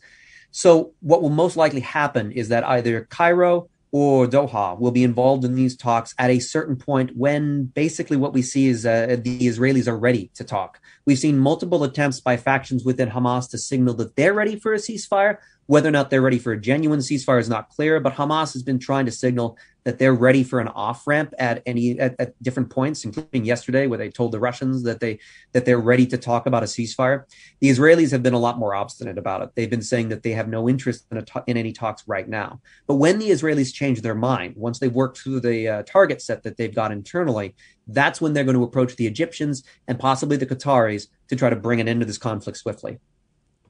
So 0.52 0.92
what 1.00 1.22
will 1.22 1.30
most 1.30 1.56
likely 1.56 1.80
happen 1.80 2.30
is 2.30 2.48
that 2.48 2.64
either 2.64 3.06
Cairo 3.10 3.68
or 3.90 4.26
Doha 4.26 4.78
will 4.78 4.90
be 4.90 5.04
involved 5.04 5.44
in 5.44 5.54
these 5.54 5.76
talks 5.76 6.14
at 6.18 6.30
a 6.30 6.38
certain 6.38 6.76
point 6.76 7.14
when 7.14 7.64
basically 7.64 8.16
what 8.16 8.32
we 8.32 8.40
see 8.40 8.68
is 8.68 8.86
uh, 8.86 9.18
the 9.22 9.40
Israelis 9.40 9.86
are 9.86 9.98
ready 9.98 10.30
to 10.34 10.44
talk. 10.44 10.80
We've 11.04 11.18
seen 11.18 11.38
multiple 11.38 11.84
attempts 11.84 12.20
by 12.20 12.38
factions 12.38 12.84
within 12.84 13.10
Hamas 13.10 13.50
to 13.50 13.58
signal 13.58 13.94
that 13.94 14.16
they're 14.16 14.32
ready 14.32 14.58
for 14.58 14.72
a 14.72 14.78
ceasefire, 14.78 15.38
whether 15.66 15.88
or 15.88 15.92
not 15.92 16.10
they're 16.10 16.22
ready 16.22 16.38
for 16.38 16.52
a 16.52 16.60
genuine 16.60 17.00
ceasefire 17.00 17.40
is 17.40 17.48
not 17.48 17.68
clear, 17.68 18.00
but 18.00 18.14
Hamas 18.14 18.52
has 18.52 18.62
been 18.62 18.78
trying 18.78 19.06
to 19.06 19.12
signal 19.12 19.56
that 19.84 19.98
they're 19.98 20.14
ready 20.14 20.44
for 20.44 20.60
an 20.60 20.68
off 20.68 21.06
ramp 21.06 21.34
at 21.38 21.62
any 21.66 21.98
at, 21.98 22.14
at, 22.18 22.40
different 22.42 22.70
points, 22.70 23.04
including 23.04 23.44
yesterday, 23.44 23.86
where 23.86 23.98
they 23.98 24.10
told 24.10 24.32
the 24.32 24.38
Russians 24.38 24.82
that 24.84 25.00
they 25.00 25.18
that 25.52 25.64
they're 25.64 25.78
ready 25.78 26.06
to 26.06 26.18
talk 26.18 26.46
about 26.46 26.62
a 26.62 26.66
ceasefire. 26.66 27.24
The 27.60 27.70
Israelis 27.70 28.12
have 28.12 28.22
been 28.22 28.34
a 28.34 28.38
lot 28.38 28.58
more 28.58 28.74
obstinate 28.74 29.18
about 29.18 29.42
it. 29.42 29.50
They've 29.54 29.70
been 29.70 29.82
saying 29.82 30.08
that 30.10 30.22
they 30.22 30.32
have 30.32 30.48
no 30.48 30.68
interest 30.68 31.06
in, 31.10 31.24
in 31.46 31.56
any 31.56 31.72
talks 31.72 32.06
right 32.06 32.28
now. 32.28 32.60
But 32.86 32.96
when 32.96 33.18
the 33.18 33.30
Israelis 33.30 33.72
change 33.74 34.02
their 34.02 34.14
mind, 34.14 34.54
once 34.56 34.78
they 34.78 34.88
work 34.88 35.16
through 35.16 35.40
the 35.40 35.68
uh, 35.68 35.82
target 35.84 36.22
set 36.22 36.42
that 36.44 36.56
they've 36.56 36.74
got 36.74 36.92
internally, 36.92 37.54
that's 37.86 38.20
when 38.20 38.32
they're 38.32 38.44
going 38.44 38.56
to 38.56 38.62
approach 38.62 38.96
the 38.96 39.06
Egyptians 39.06 39.64
and 39.88 39.98
possibly 39.98 40.36
the 40.36 40.46
Qataris 40.46 41.08
to 41.28 41.36
try 41.36 41.50
to 41.50 41.56
bring 41.56 41.80
an 41.80 41.88
end 41.88 42.00
to 42.00 42.06
this 42.06 42.18
conflict 42.18 42.58
swiftly. 42.58 42.98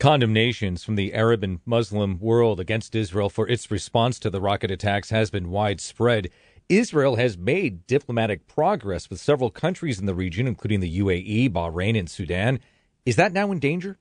Condemnations 0.02 0.82
from 0.82 0.96
the 0.96 1.14
Arab 1.14 1.44
and 1.44 1.60
Muslim 1.64 2.18
world 2.18 2.58
against 2.58 2.96
Israel 2.96 3.30
for 3.30 3.48
its 3.48 3.70
response 3.70 4.18
to 4.18 4.30
the 4.30 4.40
rocket 4.40 4.68
attacks 4.68 5.10
has 5.10 5.30
been 5.30 5.48
widespread. 5.48 6.28
Israel 6.68 7.14
has 7.14 7.38
made 7.38 7.86
diplomatic 7.86 8.48
progress 8.48 9.08
with 9.08 9.20
several 9.20 9.48
countries 9.48 10.00
in 10.00 10.06
the 10.06 10.14
region, 10.16 10.48
including 10.48 10.80
the 10.80 10.98
UAE, 10.98 11.50
Bahrain, 11.50 11.96
and 11.96 12.10
Sudan. 12.10 12.58
Is 13.06 13.14
that 13.14 13.32
now 13.32 13.52
in 13.52 13.60
danger? 13.60 13.96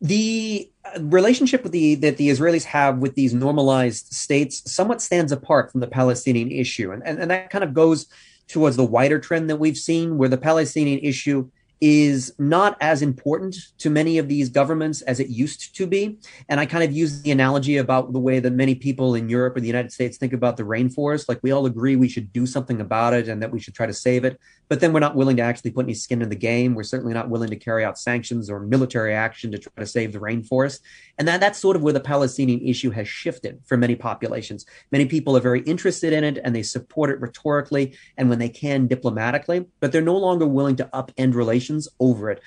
The 0.00 0.70
uh, 0.84 1.02
relationship 1.02 1.64
the, 1.64 1.96
that 1.96 2.16
the 2.16 2.28
Israelis 2.28 2.66
have 2.66 2.98
with 2.98 3.16
these 3.16 3.34
normalized 3.34 4.12
states 4.12 4.72
somewhat 4.72 5.02
stands 5.02 5.32
apart 5.32 5.72
from 5.72 5.80
the 5.80 5.88
Palestinian 5.88 6.52
issue. 6.52 6.92
And, 6.92 7.02
and, 7.04 7.18
and 7.18 7.28
that 7.32 7.50
kind 7.50 7.64
of 7.64 7.74
goes 7.74 8.06
towards 8.46 8.76
the 8.76 8.84
wider 8.84 9.18
trend 9.18 9.50
that 9.50 9.56
we've 9.56 9.76
seen, 9.76 10.16
where 10.16 10.28
the 10.28 10.38
Palestinian 10.38 11.00
issue 11.00 11.50
is 11.80 12.34
not 12.38 12.76
as 12.80 13.00
important 13.00 13.56
to 13.78 13.88
many 13.88 14.18
of 14.18 14.28
these 14.28 14.50
governments 14.50 15.00
as 15.02 15.18
it 15.18 15.28
used 15.28 15.74
to 15.76 15.86
be. 15.86 16.18
And 16.48 16.60
I 16.60 16.66
kind 16.66 16.84
of 16.84 16.92
use 16.92 17.22
the 17.22 17.30
analogy 17.30 17.78
about 17.78 18.12
the 18.12 18.18
way 18.18 18.38
that 18.38 18.52
many 18.52 18.74
people 18.74 19.14
in 19.14 19.30
Europe 19.30 19.56
or 19.56 19.60
the 19.60 19.66
United 19.66 19.92
States 19.92 20.18
think 20.18 20.34
about 20.34 20.58
the 20.58 20.62
rainforest. 20.62 21.28
Like 21.28 21.40
we 21.42 21.52
all 21.52 21.64
agree 21.64 21.96
we 21.96 22.08
should 22.08 22.32
do 22.32 22.46
something 22.46 22.80
about 22.80 23.14
it 23.14 23.28
and 23.28 23.42
that 23.42 23.50
we 23.50 23.60
should 23.60 23.74
try 23.74 23.86
to 23.86 23.94
save 23.94 24.24
it. 24.24 24.38
But 24.70 24.78
then 24.78 24.92
we're 24.92 25.00
not 25.00 25.16
willing 25.16 25.36
to 25.38 25.42
actually 25.42 25.72
put 25.72 25.84
any 25.84 25.94
skin 25.94 26.22
in 26.22 26.28
the 26.28 26.36
game. 26.36 26.76
We're 26.76 26.84
certainly 26.84 27.12
not 27.12 27.28
willing 27.28 27.50
to 27.50 27.56
carry 27.56 27.84
out 27.84 27.98
sanctions 27.98 28.48
or 28.48 28.60
military 28.60 29.12
action 29.12 29.50
to 29.50 29.58
try 29.58 29.72
to 29.76 29.84
save 29.86 30.12
the 30.12 30.20
rainforest. 30.20 30.78
And 31.18 31.26
that, 31.26 31.40
that's 31.40 31.58
sort 31.58 31.74
of 31.74 31.82
where 31.82 31.92
the 31.92 31.98
Palestinian 31.98 32.60
issue 32.60 32.90
has 32.90 33.08
shifted 33.08 33.60
for 33.66 33.76
many 33.76 33.96
populations. 33.96 34.64
Many 34.92 35.06
people 35.06 35.36
are 35.36 35.40
very 35.40 35.60
interested 35.62 36.12
in 36.12 36.22
it 36.22 36.38
and 36.44 36.54
they 36.54 36.62
support 36.62 37.10
it 37.10 37.20
rhetorically 37.20 37.96
and 38.16 38.30
when 38.30 38.38
they 38.38 38.48
can 38.48 38.86
diplomatically, 38.86 39.66
but 39.80 39.90
they're 39.90 40.02
no 40.02 40.16
longer 40.16 40.46
willing 40.46 40.76
to 40.76 40.88
upend 40.94 41.34
relations 41.34 41.88
over 41.98 42.30
it. 42.30 42.40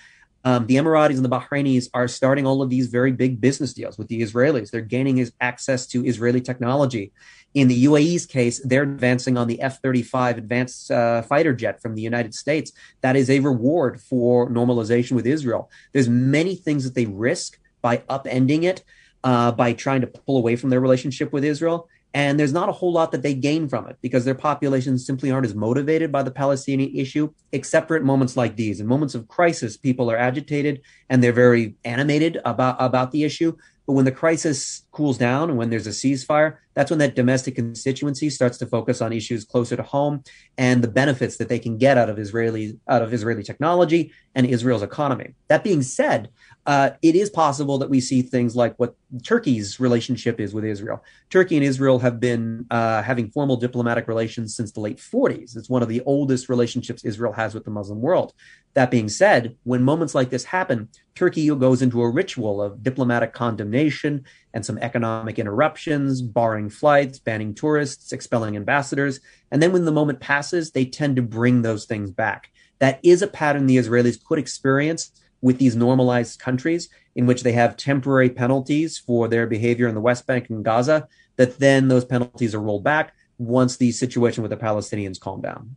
Um, 0.45 0.67
the 0.67 0.75
Emiratis 0.75 1.15
and 1.15 1.25
the 1.25 1.29
Bahrainis 1.29 1.89
are 1.93 2.07
starting 2.07 2.45
all 2.45 2.61
of 2.61 2.69
these 2.69 2.87
very 2.87 3.11
big 3.11 3.39
business 3.39 3.73
deals 3.73 3.97
with 3.97 4.07
the 4.07 4.21
Israelis. 4.21 4.71
They're 4.71 4.81
gaining 4.81 5.25
access 5.39 5.87
to 5.87 6.05
Israeli 6.05 6.41
technology. 6.41 7.13
In 7.53 7.67
the 7.67 7.85
UAE's 7.85 8.25
case, 8.25 8.59
they're 8.63 8.83
advancing 8.83 9.37
on 9.37 9.47
the 9.47 9.61
F 9.61 9.81
35 9.81 10.37
advanced 10.37 10.89
uh, 10.89 11.21
fighter 11.21 11.53
jet 11.53 11.81
from 11.81 11.95
the 11.95 12.01
United 12.01 12.33
States. 12.33 12.71
That 13.01 13.15
is 13.15 13.29
a 13.29 13.39
reward 13.39 14.01
for 14.01 14.49
normalization 14.49 15.11
with 15.11 15.27
Israel. 15.27 15.69
There's 15.91 16.09
many 16.09 16.55
things 16.55 16.83
that 16.83 16.95
they 16.95 17.05
risk 17.05 17.59
by 17.81 17.97
upending 18.09 18.63
it, 18.63 18.83
uh, 19.23 19.51
by 19.51 19.73
trying 19.73 20.01
to 20.01 20.07
pull 20.07 20.37
away 20.37 20.55
from 20.55 20.71
their 20.71 20.79
relationship 20.79 21.31
with 21.31 21.43
Israel. 21.43 21.87
And 22.15 22.39
there's 22.39 22.53
not 22.53 22.69
a 22.69 22.73
whole 22.73 22.93
lot 22.93 23.11
that 23.11 23.23
they 23.23 23.33
gain 23.33 23.67
from 23.67 23.87
it 23.87 23.97
because 24.01 24.23
their 24.23 24.35
populations 24.35 25.05
simply 25.05 25.31
aren't 25.31 25.47
as 25.47 25.55
motivated 25.55 26.11
by 26.11 26.21
the 26.21 26.29
Palestinian 26.29 26.95
issue, 26.95 27.33
except 27.51 27.87
for 27.87 27.95
at 27.95 28.03
moments 28.03 28.37
like 28.37 28.55
these. 28.55 28.79
In 28.79 28.85
moments 28.85 29.15
of 29.15 29.27
crisis, 29.27 29.77
people 29.77 30.11
are 30.11 30.17
agitated 30.17 30.81
and 31.09 31.23
they're 31.23 31.31
very 31.33 31.75
animated 31.83 32.39
about, 32.45 32.77
about 32.79 33.11
the 33.11 33.23
issue. 33.23 33.57
But 33.87 33.93
when 33.93 34.05
the 34.05 34.11
crisis 34.11 34.82
cools 34.93 35.17
down 35.17 35.49
and 35.49 35.57
when 35.57 35.69
there's 35.69 35.87
a 35.87 35.89
ceasefire, 35.89 36.57
that's 36.75 36.89
when 36.89 36.99
that 36.99 37.15
domestic 37.15 37.55
constituency 37.55 38.29
starts 38.29 38.57
to 38.59 38.65
focus 38.65 39.01
on 39.01 39.11
issues 39.11 39.43
closer 39.43 39.75
to 39.75 39.83
home 39.83 40.23
and 40.57 40.83
the 40.83 40.87
benefits 40.87 41.37
that 41.37 41.49
they 41.49 41.59
can 41.59 41.77
get 41.77 41.97
out 41.97 42.09
of 42.09 42.17
Israeli 42.17 42.79
out 42.87 43.01
of 43.01 43.13
Israeli 43.13 43.43
technology 43.43 44.11
and 44.35 44.45
Israel's 44.45 44.81
economy. 44.81 45.33
That 45.49 45.63
being 45.63 45.81
said, 45.81 46.29
uh, 46.65 46.91
it 47.01 47.15
is 47.15 47.29
possible 47.29 47.77
that 47.79 47.89
we 47.89 47.99
see 47.99 48.21
things 48.21 48.55
like 48.55 48.75
what 48.77 48.95
Turkey's 49.23 49.79
relationship 49.79 50.39
is 50.39 50.53
with 50.53 50.63
Israel. 50.63 51.03
Turkey 51.29 51.57
and 51.57 51.65
Israel 51.65 51.99
have 51.99 52.19
been 52.19 52.65
uh, 52.71 53.01
having 53.03 53.29
formal 53.29 53.57
diplomatic 53.57 54.07
relations 54.07 54.55
since 54.55 54.71
the 54.71 54.79
late 54.79 54.97
40s. 54.97 55.57
It's 55.57 55.69
one 55.69 55.83
of 55.83 55.89
the 55.89 56.01
oldest 56.05 56.49
relationships 56.49 57.03
Israel 57.03 57.33
has 57.33 57.53
with 57.53 57.65
the 57.65 57.71
Muslim 57.71 58.01
world. 58.01 58.33
That 58.75 58.89
being 58.89 59.09
said, 59.09 59.55
when 59.63 59.83
moments 59.83 60.15
like 60.15 60.29
this 60.29 60.45
happen, 60.45 60.89
Turkey 61.15 61.47
goes 61.49 61.81
into 61.81 62.01
a 62.01 62.09
ritual 62.09 62.61
of 62.61 62.81
diplomatic 62.81 63.33
condemnation 63.33 64.25
and 64.53 64.65
some 64.65 64.77
economic 64.79 65.39
interruptions, 65.39 66.21
barring 66.21 66.69
flights, 66.69 67.19
banning 67.19 67.53
tourists, 67.53 68.11
expelling 68.11 68.55
ambassadors. 68.55 69.19
And 69.51 69.61
then 69.61 69.71
when 69.71 69.85
the 69.85 69.91
moment 69.91 70.19
passes, 70.19 70.71
they 70.71 70.85
tend 70.85 71.15
to 71.15 71.21
bring 71.21 71.61
those 71.61 71.85
things 71.85 72.11
back. 72.11 72.51
That 72.79 72.99
is 73.03 73.21
a 73.21 73.27
pattern 73.27 73.65
the 73.65 73.77
Israelis 73.77 74.23
could 74.23 74.39
experience 74.39 75.11
with 75.41 75.57
these 75.57 75.75
normalized 75.75 76.39
countries 76.39 76.89
in 77.15 77.25
which 77.25 77.43
they 77.43 77.51
have 77.51 77.77
temporary 77.77 78.29
penalties 78.29 78.97
for 78.97 79.27
their 79.27 79.45
behavior 79.45 79.87
in 79.87 79.95
the 79.95 80.01
West 80.01 80.25
Bank 80.25 80.49
and 80.49 80.63
Gaza, 80.63 81.07
that 81.35 81.59
then 81.59 81.87
those 81.87 82.05
penalties 82.05 82.55
are 82.55 82.61
rolled 82.61 82.83
back 82.83 83.13
once 83.37 83.77
the 83.77 83.91
situation 83.91 84.41
with 84.41 84.51
the 84.51 84.57
Palestinians 84.57 85.19
calm 85.19 85.41
down. 85.41 85.75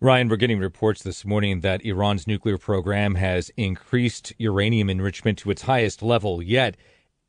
Ryan, 0.00 0.28
we're 0.28 0.36
getting 0.36 0.58
reports 0.58 1.02
this 1.02 1.24
morning 1.24 1.60
that 1.60 1.84
Iran's 1.84 2.26
nuclear 2.26 2.58
program 2.58 3.14
has 3.14 3.50
increased 3.56 4.34
uranium 4.38 4.90
enrichment 4.90 5.38
to 5.38 5.50
its 5.50 5.62
highest 5.62 6.02
level 6.02 6.42
yet. 6.42 6.76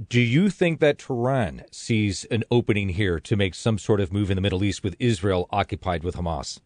Do 0.04 0.20
you 0.20 0.50
think 0.50 0.82
that 0.82 1.00
Tehran 1.00 1.64
sees 1.72 2.26
an 2.26 2.44
opening 2.52 2.90
here 2.90 3.18
to 3.22 3.38
make 3.38 3.56
some 3.56 3.78
sort 3.78 4.02
of 4.02 4.12
move 4.12 4.30
in 4.30 4.36
the 4.36 4.42
Middle 4.42 4.62
East 4.62 4.84
with 4.84 4.98
Israel 5.00 5.48
occupied 5.52 6.04
with 6.04 6.18
Hamas? 6.18 6.60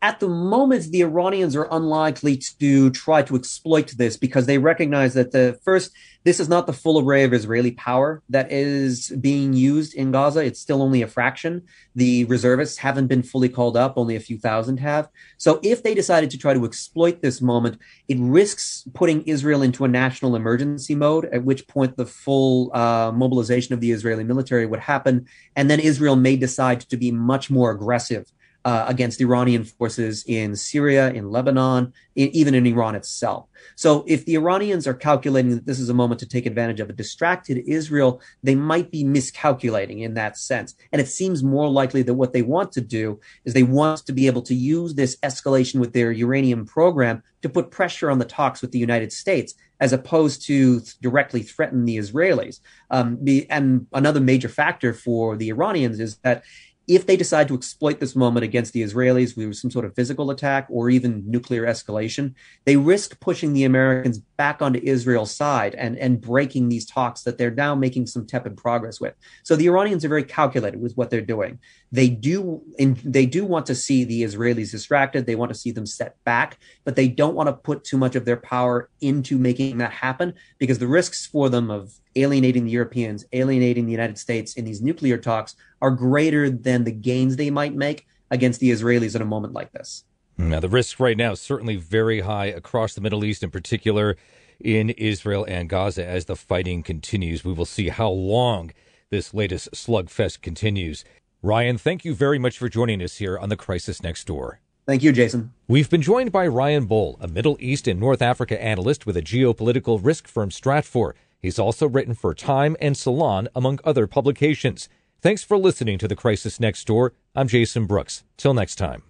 At 0.00 0.20
the 0.20 0.28
moment, 0.28 0.84
the 0.90 1.02
Iranians 1.02 1.56
are 1.56 1.68
unlikely 1.70 2.40
to 2.60 2.90
try 2.90 3.22
to 3.22 3.36
exploit 3.36 3.88
this 3.96 4.16
because 4.16 4.46
they 4.46 4.58
recognize 4.58 5.14
that 5.14 5.32
the 5.32 5.58
first, 5.64 5.92
this 6.24 6.40
is 6.40 6.48
not 6.48 6.66
the 6.66 6.72
full 6.72 7.00
array 7.00 7.24
of 7.24 7.32
Israeli 7.32 7.72
power 7.72 8.22
that 8.28 8.52
is 8.52 9.10
being 9.20 9.52
used 9.54 9.94
in 9.94 10.12
Gaza. 10.12 10.44
It's 10.44 10.60
still 10.60 10.82
only 10.82 11.02
a 11.02 11.08
fraction. 11.08 11.62
The 11.94 12.24
reservists 12.26 12.78
haven't 12.78 13.08
been 13.08 13.22
fully 13.22 13.48
called 13.48 13.76
up, 13.76 13.94
only 13.96 14.14
a 14.14 14.20
few 14.20 14.38
thousand 14.38 14.78
have. 14.78 15.08
So 15.36 15.58
if 15.62 15.82
they 15.82 15.94
decided 15.94 16.30
to 16.30 16.38
try 16.38 16.54
to 16.54 16.64
exploit 16.64 17.20
this 17.20 17.40
moment, 17.40 17.78
it 18.06 18.18
risks 18.20 18.84
putting 18.94 19.22
Israel 19.22 19.62
into 19.62 19.84
a 19.84 19.88
national 19.88 20.36
emergency 20.36 20.94
mode, 20.94 21.24
at 21.26 21.44
which 21.44 21.66
point 21.66 21.96
the 21.96 22.06
full 22.06 22.70
uh, 22.74 23.10
mobilization 23.12 23.74
of 23.74 23.80
the 23.80 23.90
Israeli 23.90 24.24
military 24.24 24.66
would 24.66 24.80
happen. 24.80 25.26
And 25.56 25.68
then 25.68 25.80
Israel 25.80 26.16
may 26.16 26.36
decide 26.36 26.80
to 26.82 26.96
be 26.96 27.10
much 27.10 27.50
more 27.50 27.70
aggressive 27.70 28.30
uh, 28.64 28.84
against 28.88 29.20
Iranian 29.20 29.64
forces 29.64 30.24
in 30.26 30.56
Syria, 30.56 31.10
in 31.12 31.30
Lebanon, 31.30 31.92
in, 32.16 32.28
even 32.30 32.54
in 32.54 32.66
Iran 32.66 32.94
itself. 32.94 33.46
So 33.76 34.04
if 34.06 34.24
the 34.24 34.34
Iranians 34.34 34.86
are 34.86 34.94
calculating 34.94 35.52
that 35.52 35.66
this 35.66 35.78
is 35.78 35.88
a 35.88 35.94
moment 35.94 36.20
to 36.20 36.26
take 36.26 36.46
advantage 36.46 36.80
of 36.80 36.90
a 36.90 36.92
distracted 36.92 37.62
Israel, 37.66 38.20
they 38.42 38.54
might 38.54 38.90
be 38.90 39.04
miscalculating 39.04 40.00
in 40.00 40.14
that 40.14 40.36
sense. 40.36 40.74
And 40.92 41.00
it 41.00 41.08
seems 41.08 41.42
more 41.42 41.68
likely 41.68 42.02
that 42.02 42.14
what 42.14 42.32
they 42.32 42.42
want 42.42 42.72
to 42.72 42.80
do 42.80 43.20
is 43.44 43.54
they 43.54 43.62
want 43.62 44.04
to 44.06 44.12
be 44.12 44.26
able 44.26 44.42
to 44.42 44.54
use 44.54 44.94
this 44.94 45.16
escalation 45.22 45.80
with 45.80 45.92
their 45.92 46.10
uranium 46.12 46.66
program 46.66 47.22
to 47.42 47.48
put 47.48 47.70
pressure 47.70 48.10
on 48.10 48.18
the 48.18 48.24
talks 48.24 48.60
with 48.60 48.72
the 48.72 48.78
United 48.78 49.12
States 49.12 49.54
as 49.80 49.92
opposed 49.92 50.44
to 50.46 50.80
directly 51.00 51.42
threaten 51.42 51.84
the 51.84 51.98
Israelis. 51.98 52.60
Um, 52.90 53.24
and 53.48 53.86
another 53.92 54.20
major 54.20 54.48
factor 54.48 54.92
for 54.92 55.36
the 55.36 55.50
Iranians 55.50 56.00
is 56.00 56.16
that 56.18 56.42
if 56.88 57.06
they 57.06 57.18
decide 57.18 57.46
to 57.48 57.54
exploit 57.54 58.00
this 58.00 58.16
moment 58.16 58.44
against 58.44 58.72
the 58.72 58.82
Israelis 58.82 59.36
with 59.36 59.54
some 59.56 59.70
sort 59.70 59.84
of 59.84 59.94
physical 59.94 60.30
attack 60.30 60.66
or 60.70 60.88
even 60.88 61.22
nuclear 61.30 61.66
escalation, 61.66 62.34
they 62.64 62.76
risk 62.76 63.20
pushing 63.20 63.52
the 63.52 63.64
Americans 63.64 64.18
back 64.38 64.62
onto 64.62 64.80
Israel's 64.82 65.34
side 65.34 65.74
and, 65.74 65.98
and 65.98 66.18
breaking 66.18 66.70
these 66.70 66.86
talks 66.86 67.22
that 67.24 67.36
they're 67.36 67.50
now 67.50 67.74
making 67.74 68.06
some 68.06 68.26
tepid 68.26 68.56
progress 68.56 69.00
with. 69.00 69.14
So 69.42 69.54
the 69.54 69.66
Iranians 69.66 70.02
are 70.02 70.08
very 70.08 70.24
calculated 70.24 70.80
with 70.80 70.96
what 70.96 71.10
they're 71.10 71.20
doing. 71.20 71.58
They 71.92 72.08
do 72.08 72.62
in, 72.78 72.98
they 73.04 73.26
do 73.26 73.44
want 73.44 73.66
to 73.66 73.74
see 73.74 74.04
the 74.04 74.22
Israelis 74.22 74.70
distracted. 74.70 75.26
They 75.26 75.36
want 75.36 75.52
to 75.52 75.58
see 75.58 75.70
them 75.70 75.86
set 75.86 76.16
back, 76.24 76.58
but 76.84 76.96
they 76.96 77.08
don't 77.08 77.34
want 77.34 77.48
to 77.48 77.52
put 77.52 77.84
too 77.84 77.98
much 77.98 78.16
of 78.16 78.24
their 78.24 78.36
power 78.36 78.88
into 79.02 79.36
making 79.36 79.76
that 79.78 79.92
happen 79.92 80.32
because 80.56 80.78
the 80.78 80.86
risks 80.86 81.26
for 81.26 81.50
them 81.50 81.70
of 81.70 81.92
alienating 82.16 82.64
the 82.64 82.70
Europeans, 82.70 83.24
alienating 83.32 83.86
the 83.86 83.92
United 83.92 84.18
States 84.18 84.54
in 84.54 84.64
these 84.64 84.82
nuclear 84.82 85.18
talks 85.18 85.56
are 85.80 85.90
greater 85.90 86.50
than 86.50 86.84
the 86.84 86.92
gains 86.92 87.36
they 87.36 87.50
might 87.50 87.74
make 87.74 88.06
against 88.30 88.60
the 88.60 88.70
Israelis 88.70 89.14
in 89.14 89.22
a 89.22 89.26
moment 89.26 89.52
like 89.52 89.72
this. 89.72 90.04
Now, 90.36 90.60
the 90.60 90.68
risk 90.68 91.00
right 91.00 91.16
now 91.16 91.32
is 91.32 91.40
certainly 91.40 91.76
very 91.76 92.20
high 92.20 92.46
across 92.46 92.94
the 92.94 93.00
Middle 93.00 93.24
East, 93.24 93.42
in 93.42 93.50
particular 93.50 94.16
in 94.60 94.90
Israel 94.90 95.44
and 95.48 95.68
Gaza, 95.68 96.06
as 96.06 96.26
the 96.26 96.36
fighting 96.36 96.82
continues. 96.82 97.44
We 97.44 97.52
will 97.52 97.64
see 97.64 97.88
how 97.88 98.10
long 98.10 98.72
this 99.10 99.34
latest 99.34 99.72
slugfest 99.72 100.42
continues. 100.42 101.04
Ryan, 101.42 101.78
thank 101.78 102.04
you 102.04 102.14
very 102.14 102.38
much 102.38 102.58
for 102.58 102.68
joining 102.68 103.02
us 103.02 103.16
here 103.16 103.38
on 103.38 103.48
The 103.48 103.56
Crisis 103.56 104.02
Next 104.02 104.26
Door. 104.26 104.60
Thank 104.86 105.02
you, 105.02 105.12
Jason. 105.12 105.52
We've 105.66 105.90
been 105.90 106.02
joined 106.02 106.32
by 106.32 106.46
Ryan 106.46 106.88
Bohl, 106.88 107.16
a 107.20 107.28
Middle 107.28 107.56
East 107.60 107.86
and 107.86 108.00
North 108.00 108.22
Africa 108.22 108.62
analyst 108.62 109.06
with 109.06 109.16
a 109.16 109.22
geopolitical 109.22 110.00
risk 110.02 110.26
firm 110.26 110.50
Stratfor. 110.50 111.12
He's 111.40 111.58
also 111.58 111.88
written 111.88 112.14
for 112.14 112.34
Time 112.34 112.76
and 112.80 112.96
Salon, 112.96 113.48
among 113.54 113.78
other 113.84 114.06
publications. 114.06 114.88
Thanks 115.20 115.42
for 115.42 115.56
listening 115.56 115.98
to 115.98 116.08
The 116.08 116.16
Crisis 116.16 116.60
Next 116.60 116.86
Door. 116.86 117.14
I'm 117.34 117.48
Jason 117.48 117.86
Brooks. 117.86 118.24
Till 118.36 118.54
next 118.54 118.76
time. 118.76 119.02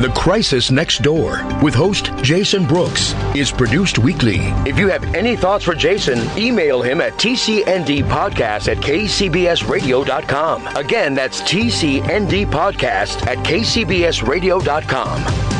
The 0.00 0.10
Crisis 0.16 0.70
Next 0.70 1.02
Door 1.02 1.44
with 1.62 1.74
host 1.74 2.10
Jason 2.22 2.66
Brooks 2.66 3.12
is 3.34 3.52
produced 3.52 3.98
weekly. 3.98 4.38
If 4.66 4.78
you 4.78 4.88
have 4.88 5.04
any 5.14 5.36
thoughts 5.36 5.62
for 5.62 5.74
Jason, 5.74 6.20
email 6.38 6.80
him 6.80 7.02
at 7.02 7.12
tcndpodcast 7.14 8.68
at 8.68 8.78
kcbsradio.com. 8.78 10.66
Again, 10.68 11.14
that's 11.14 11.42
tcndpodcast 11.42 13.26
at 13.26 13.38
kcbsradio.com. 13.38 15.59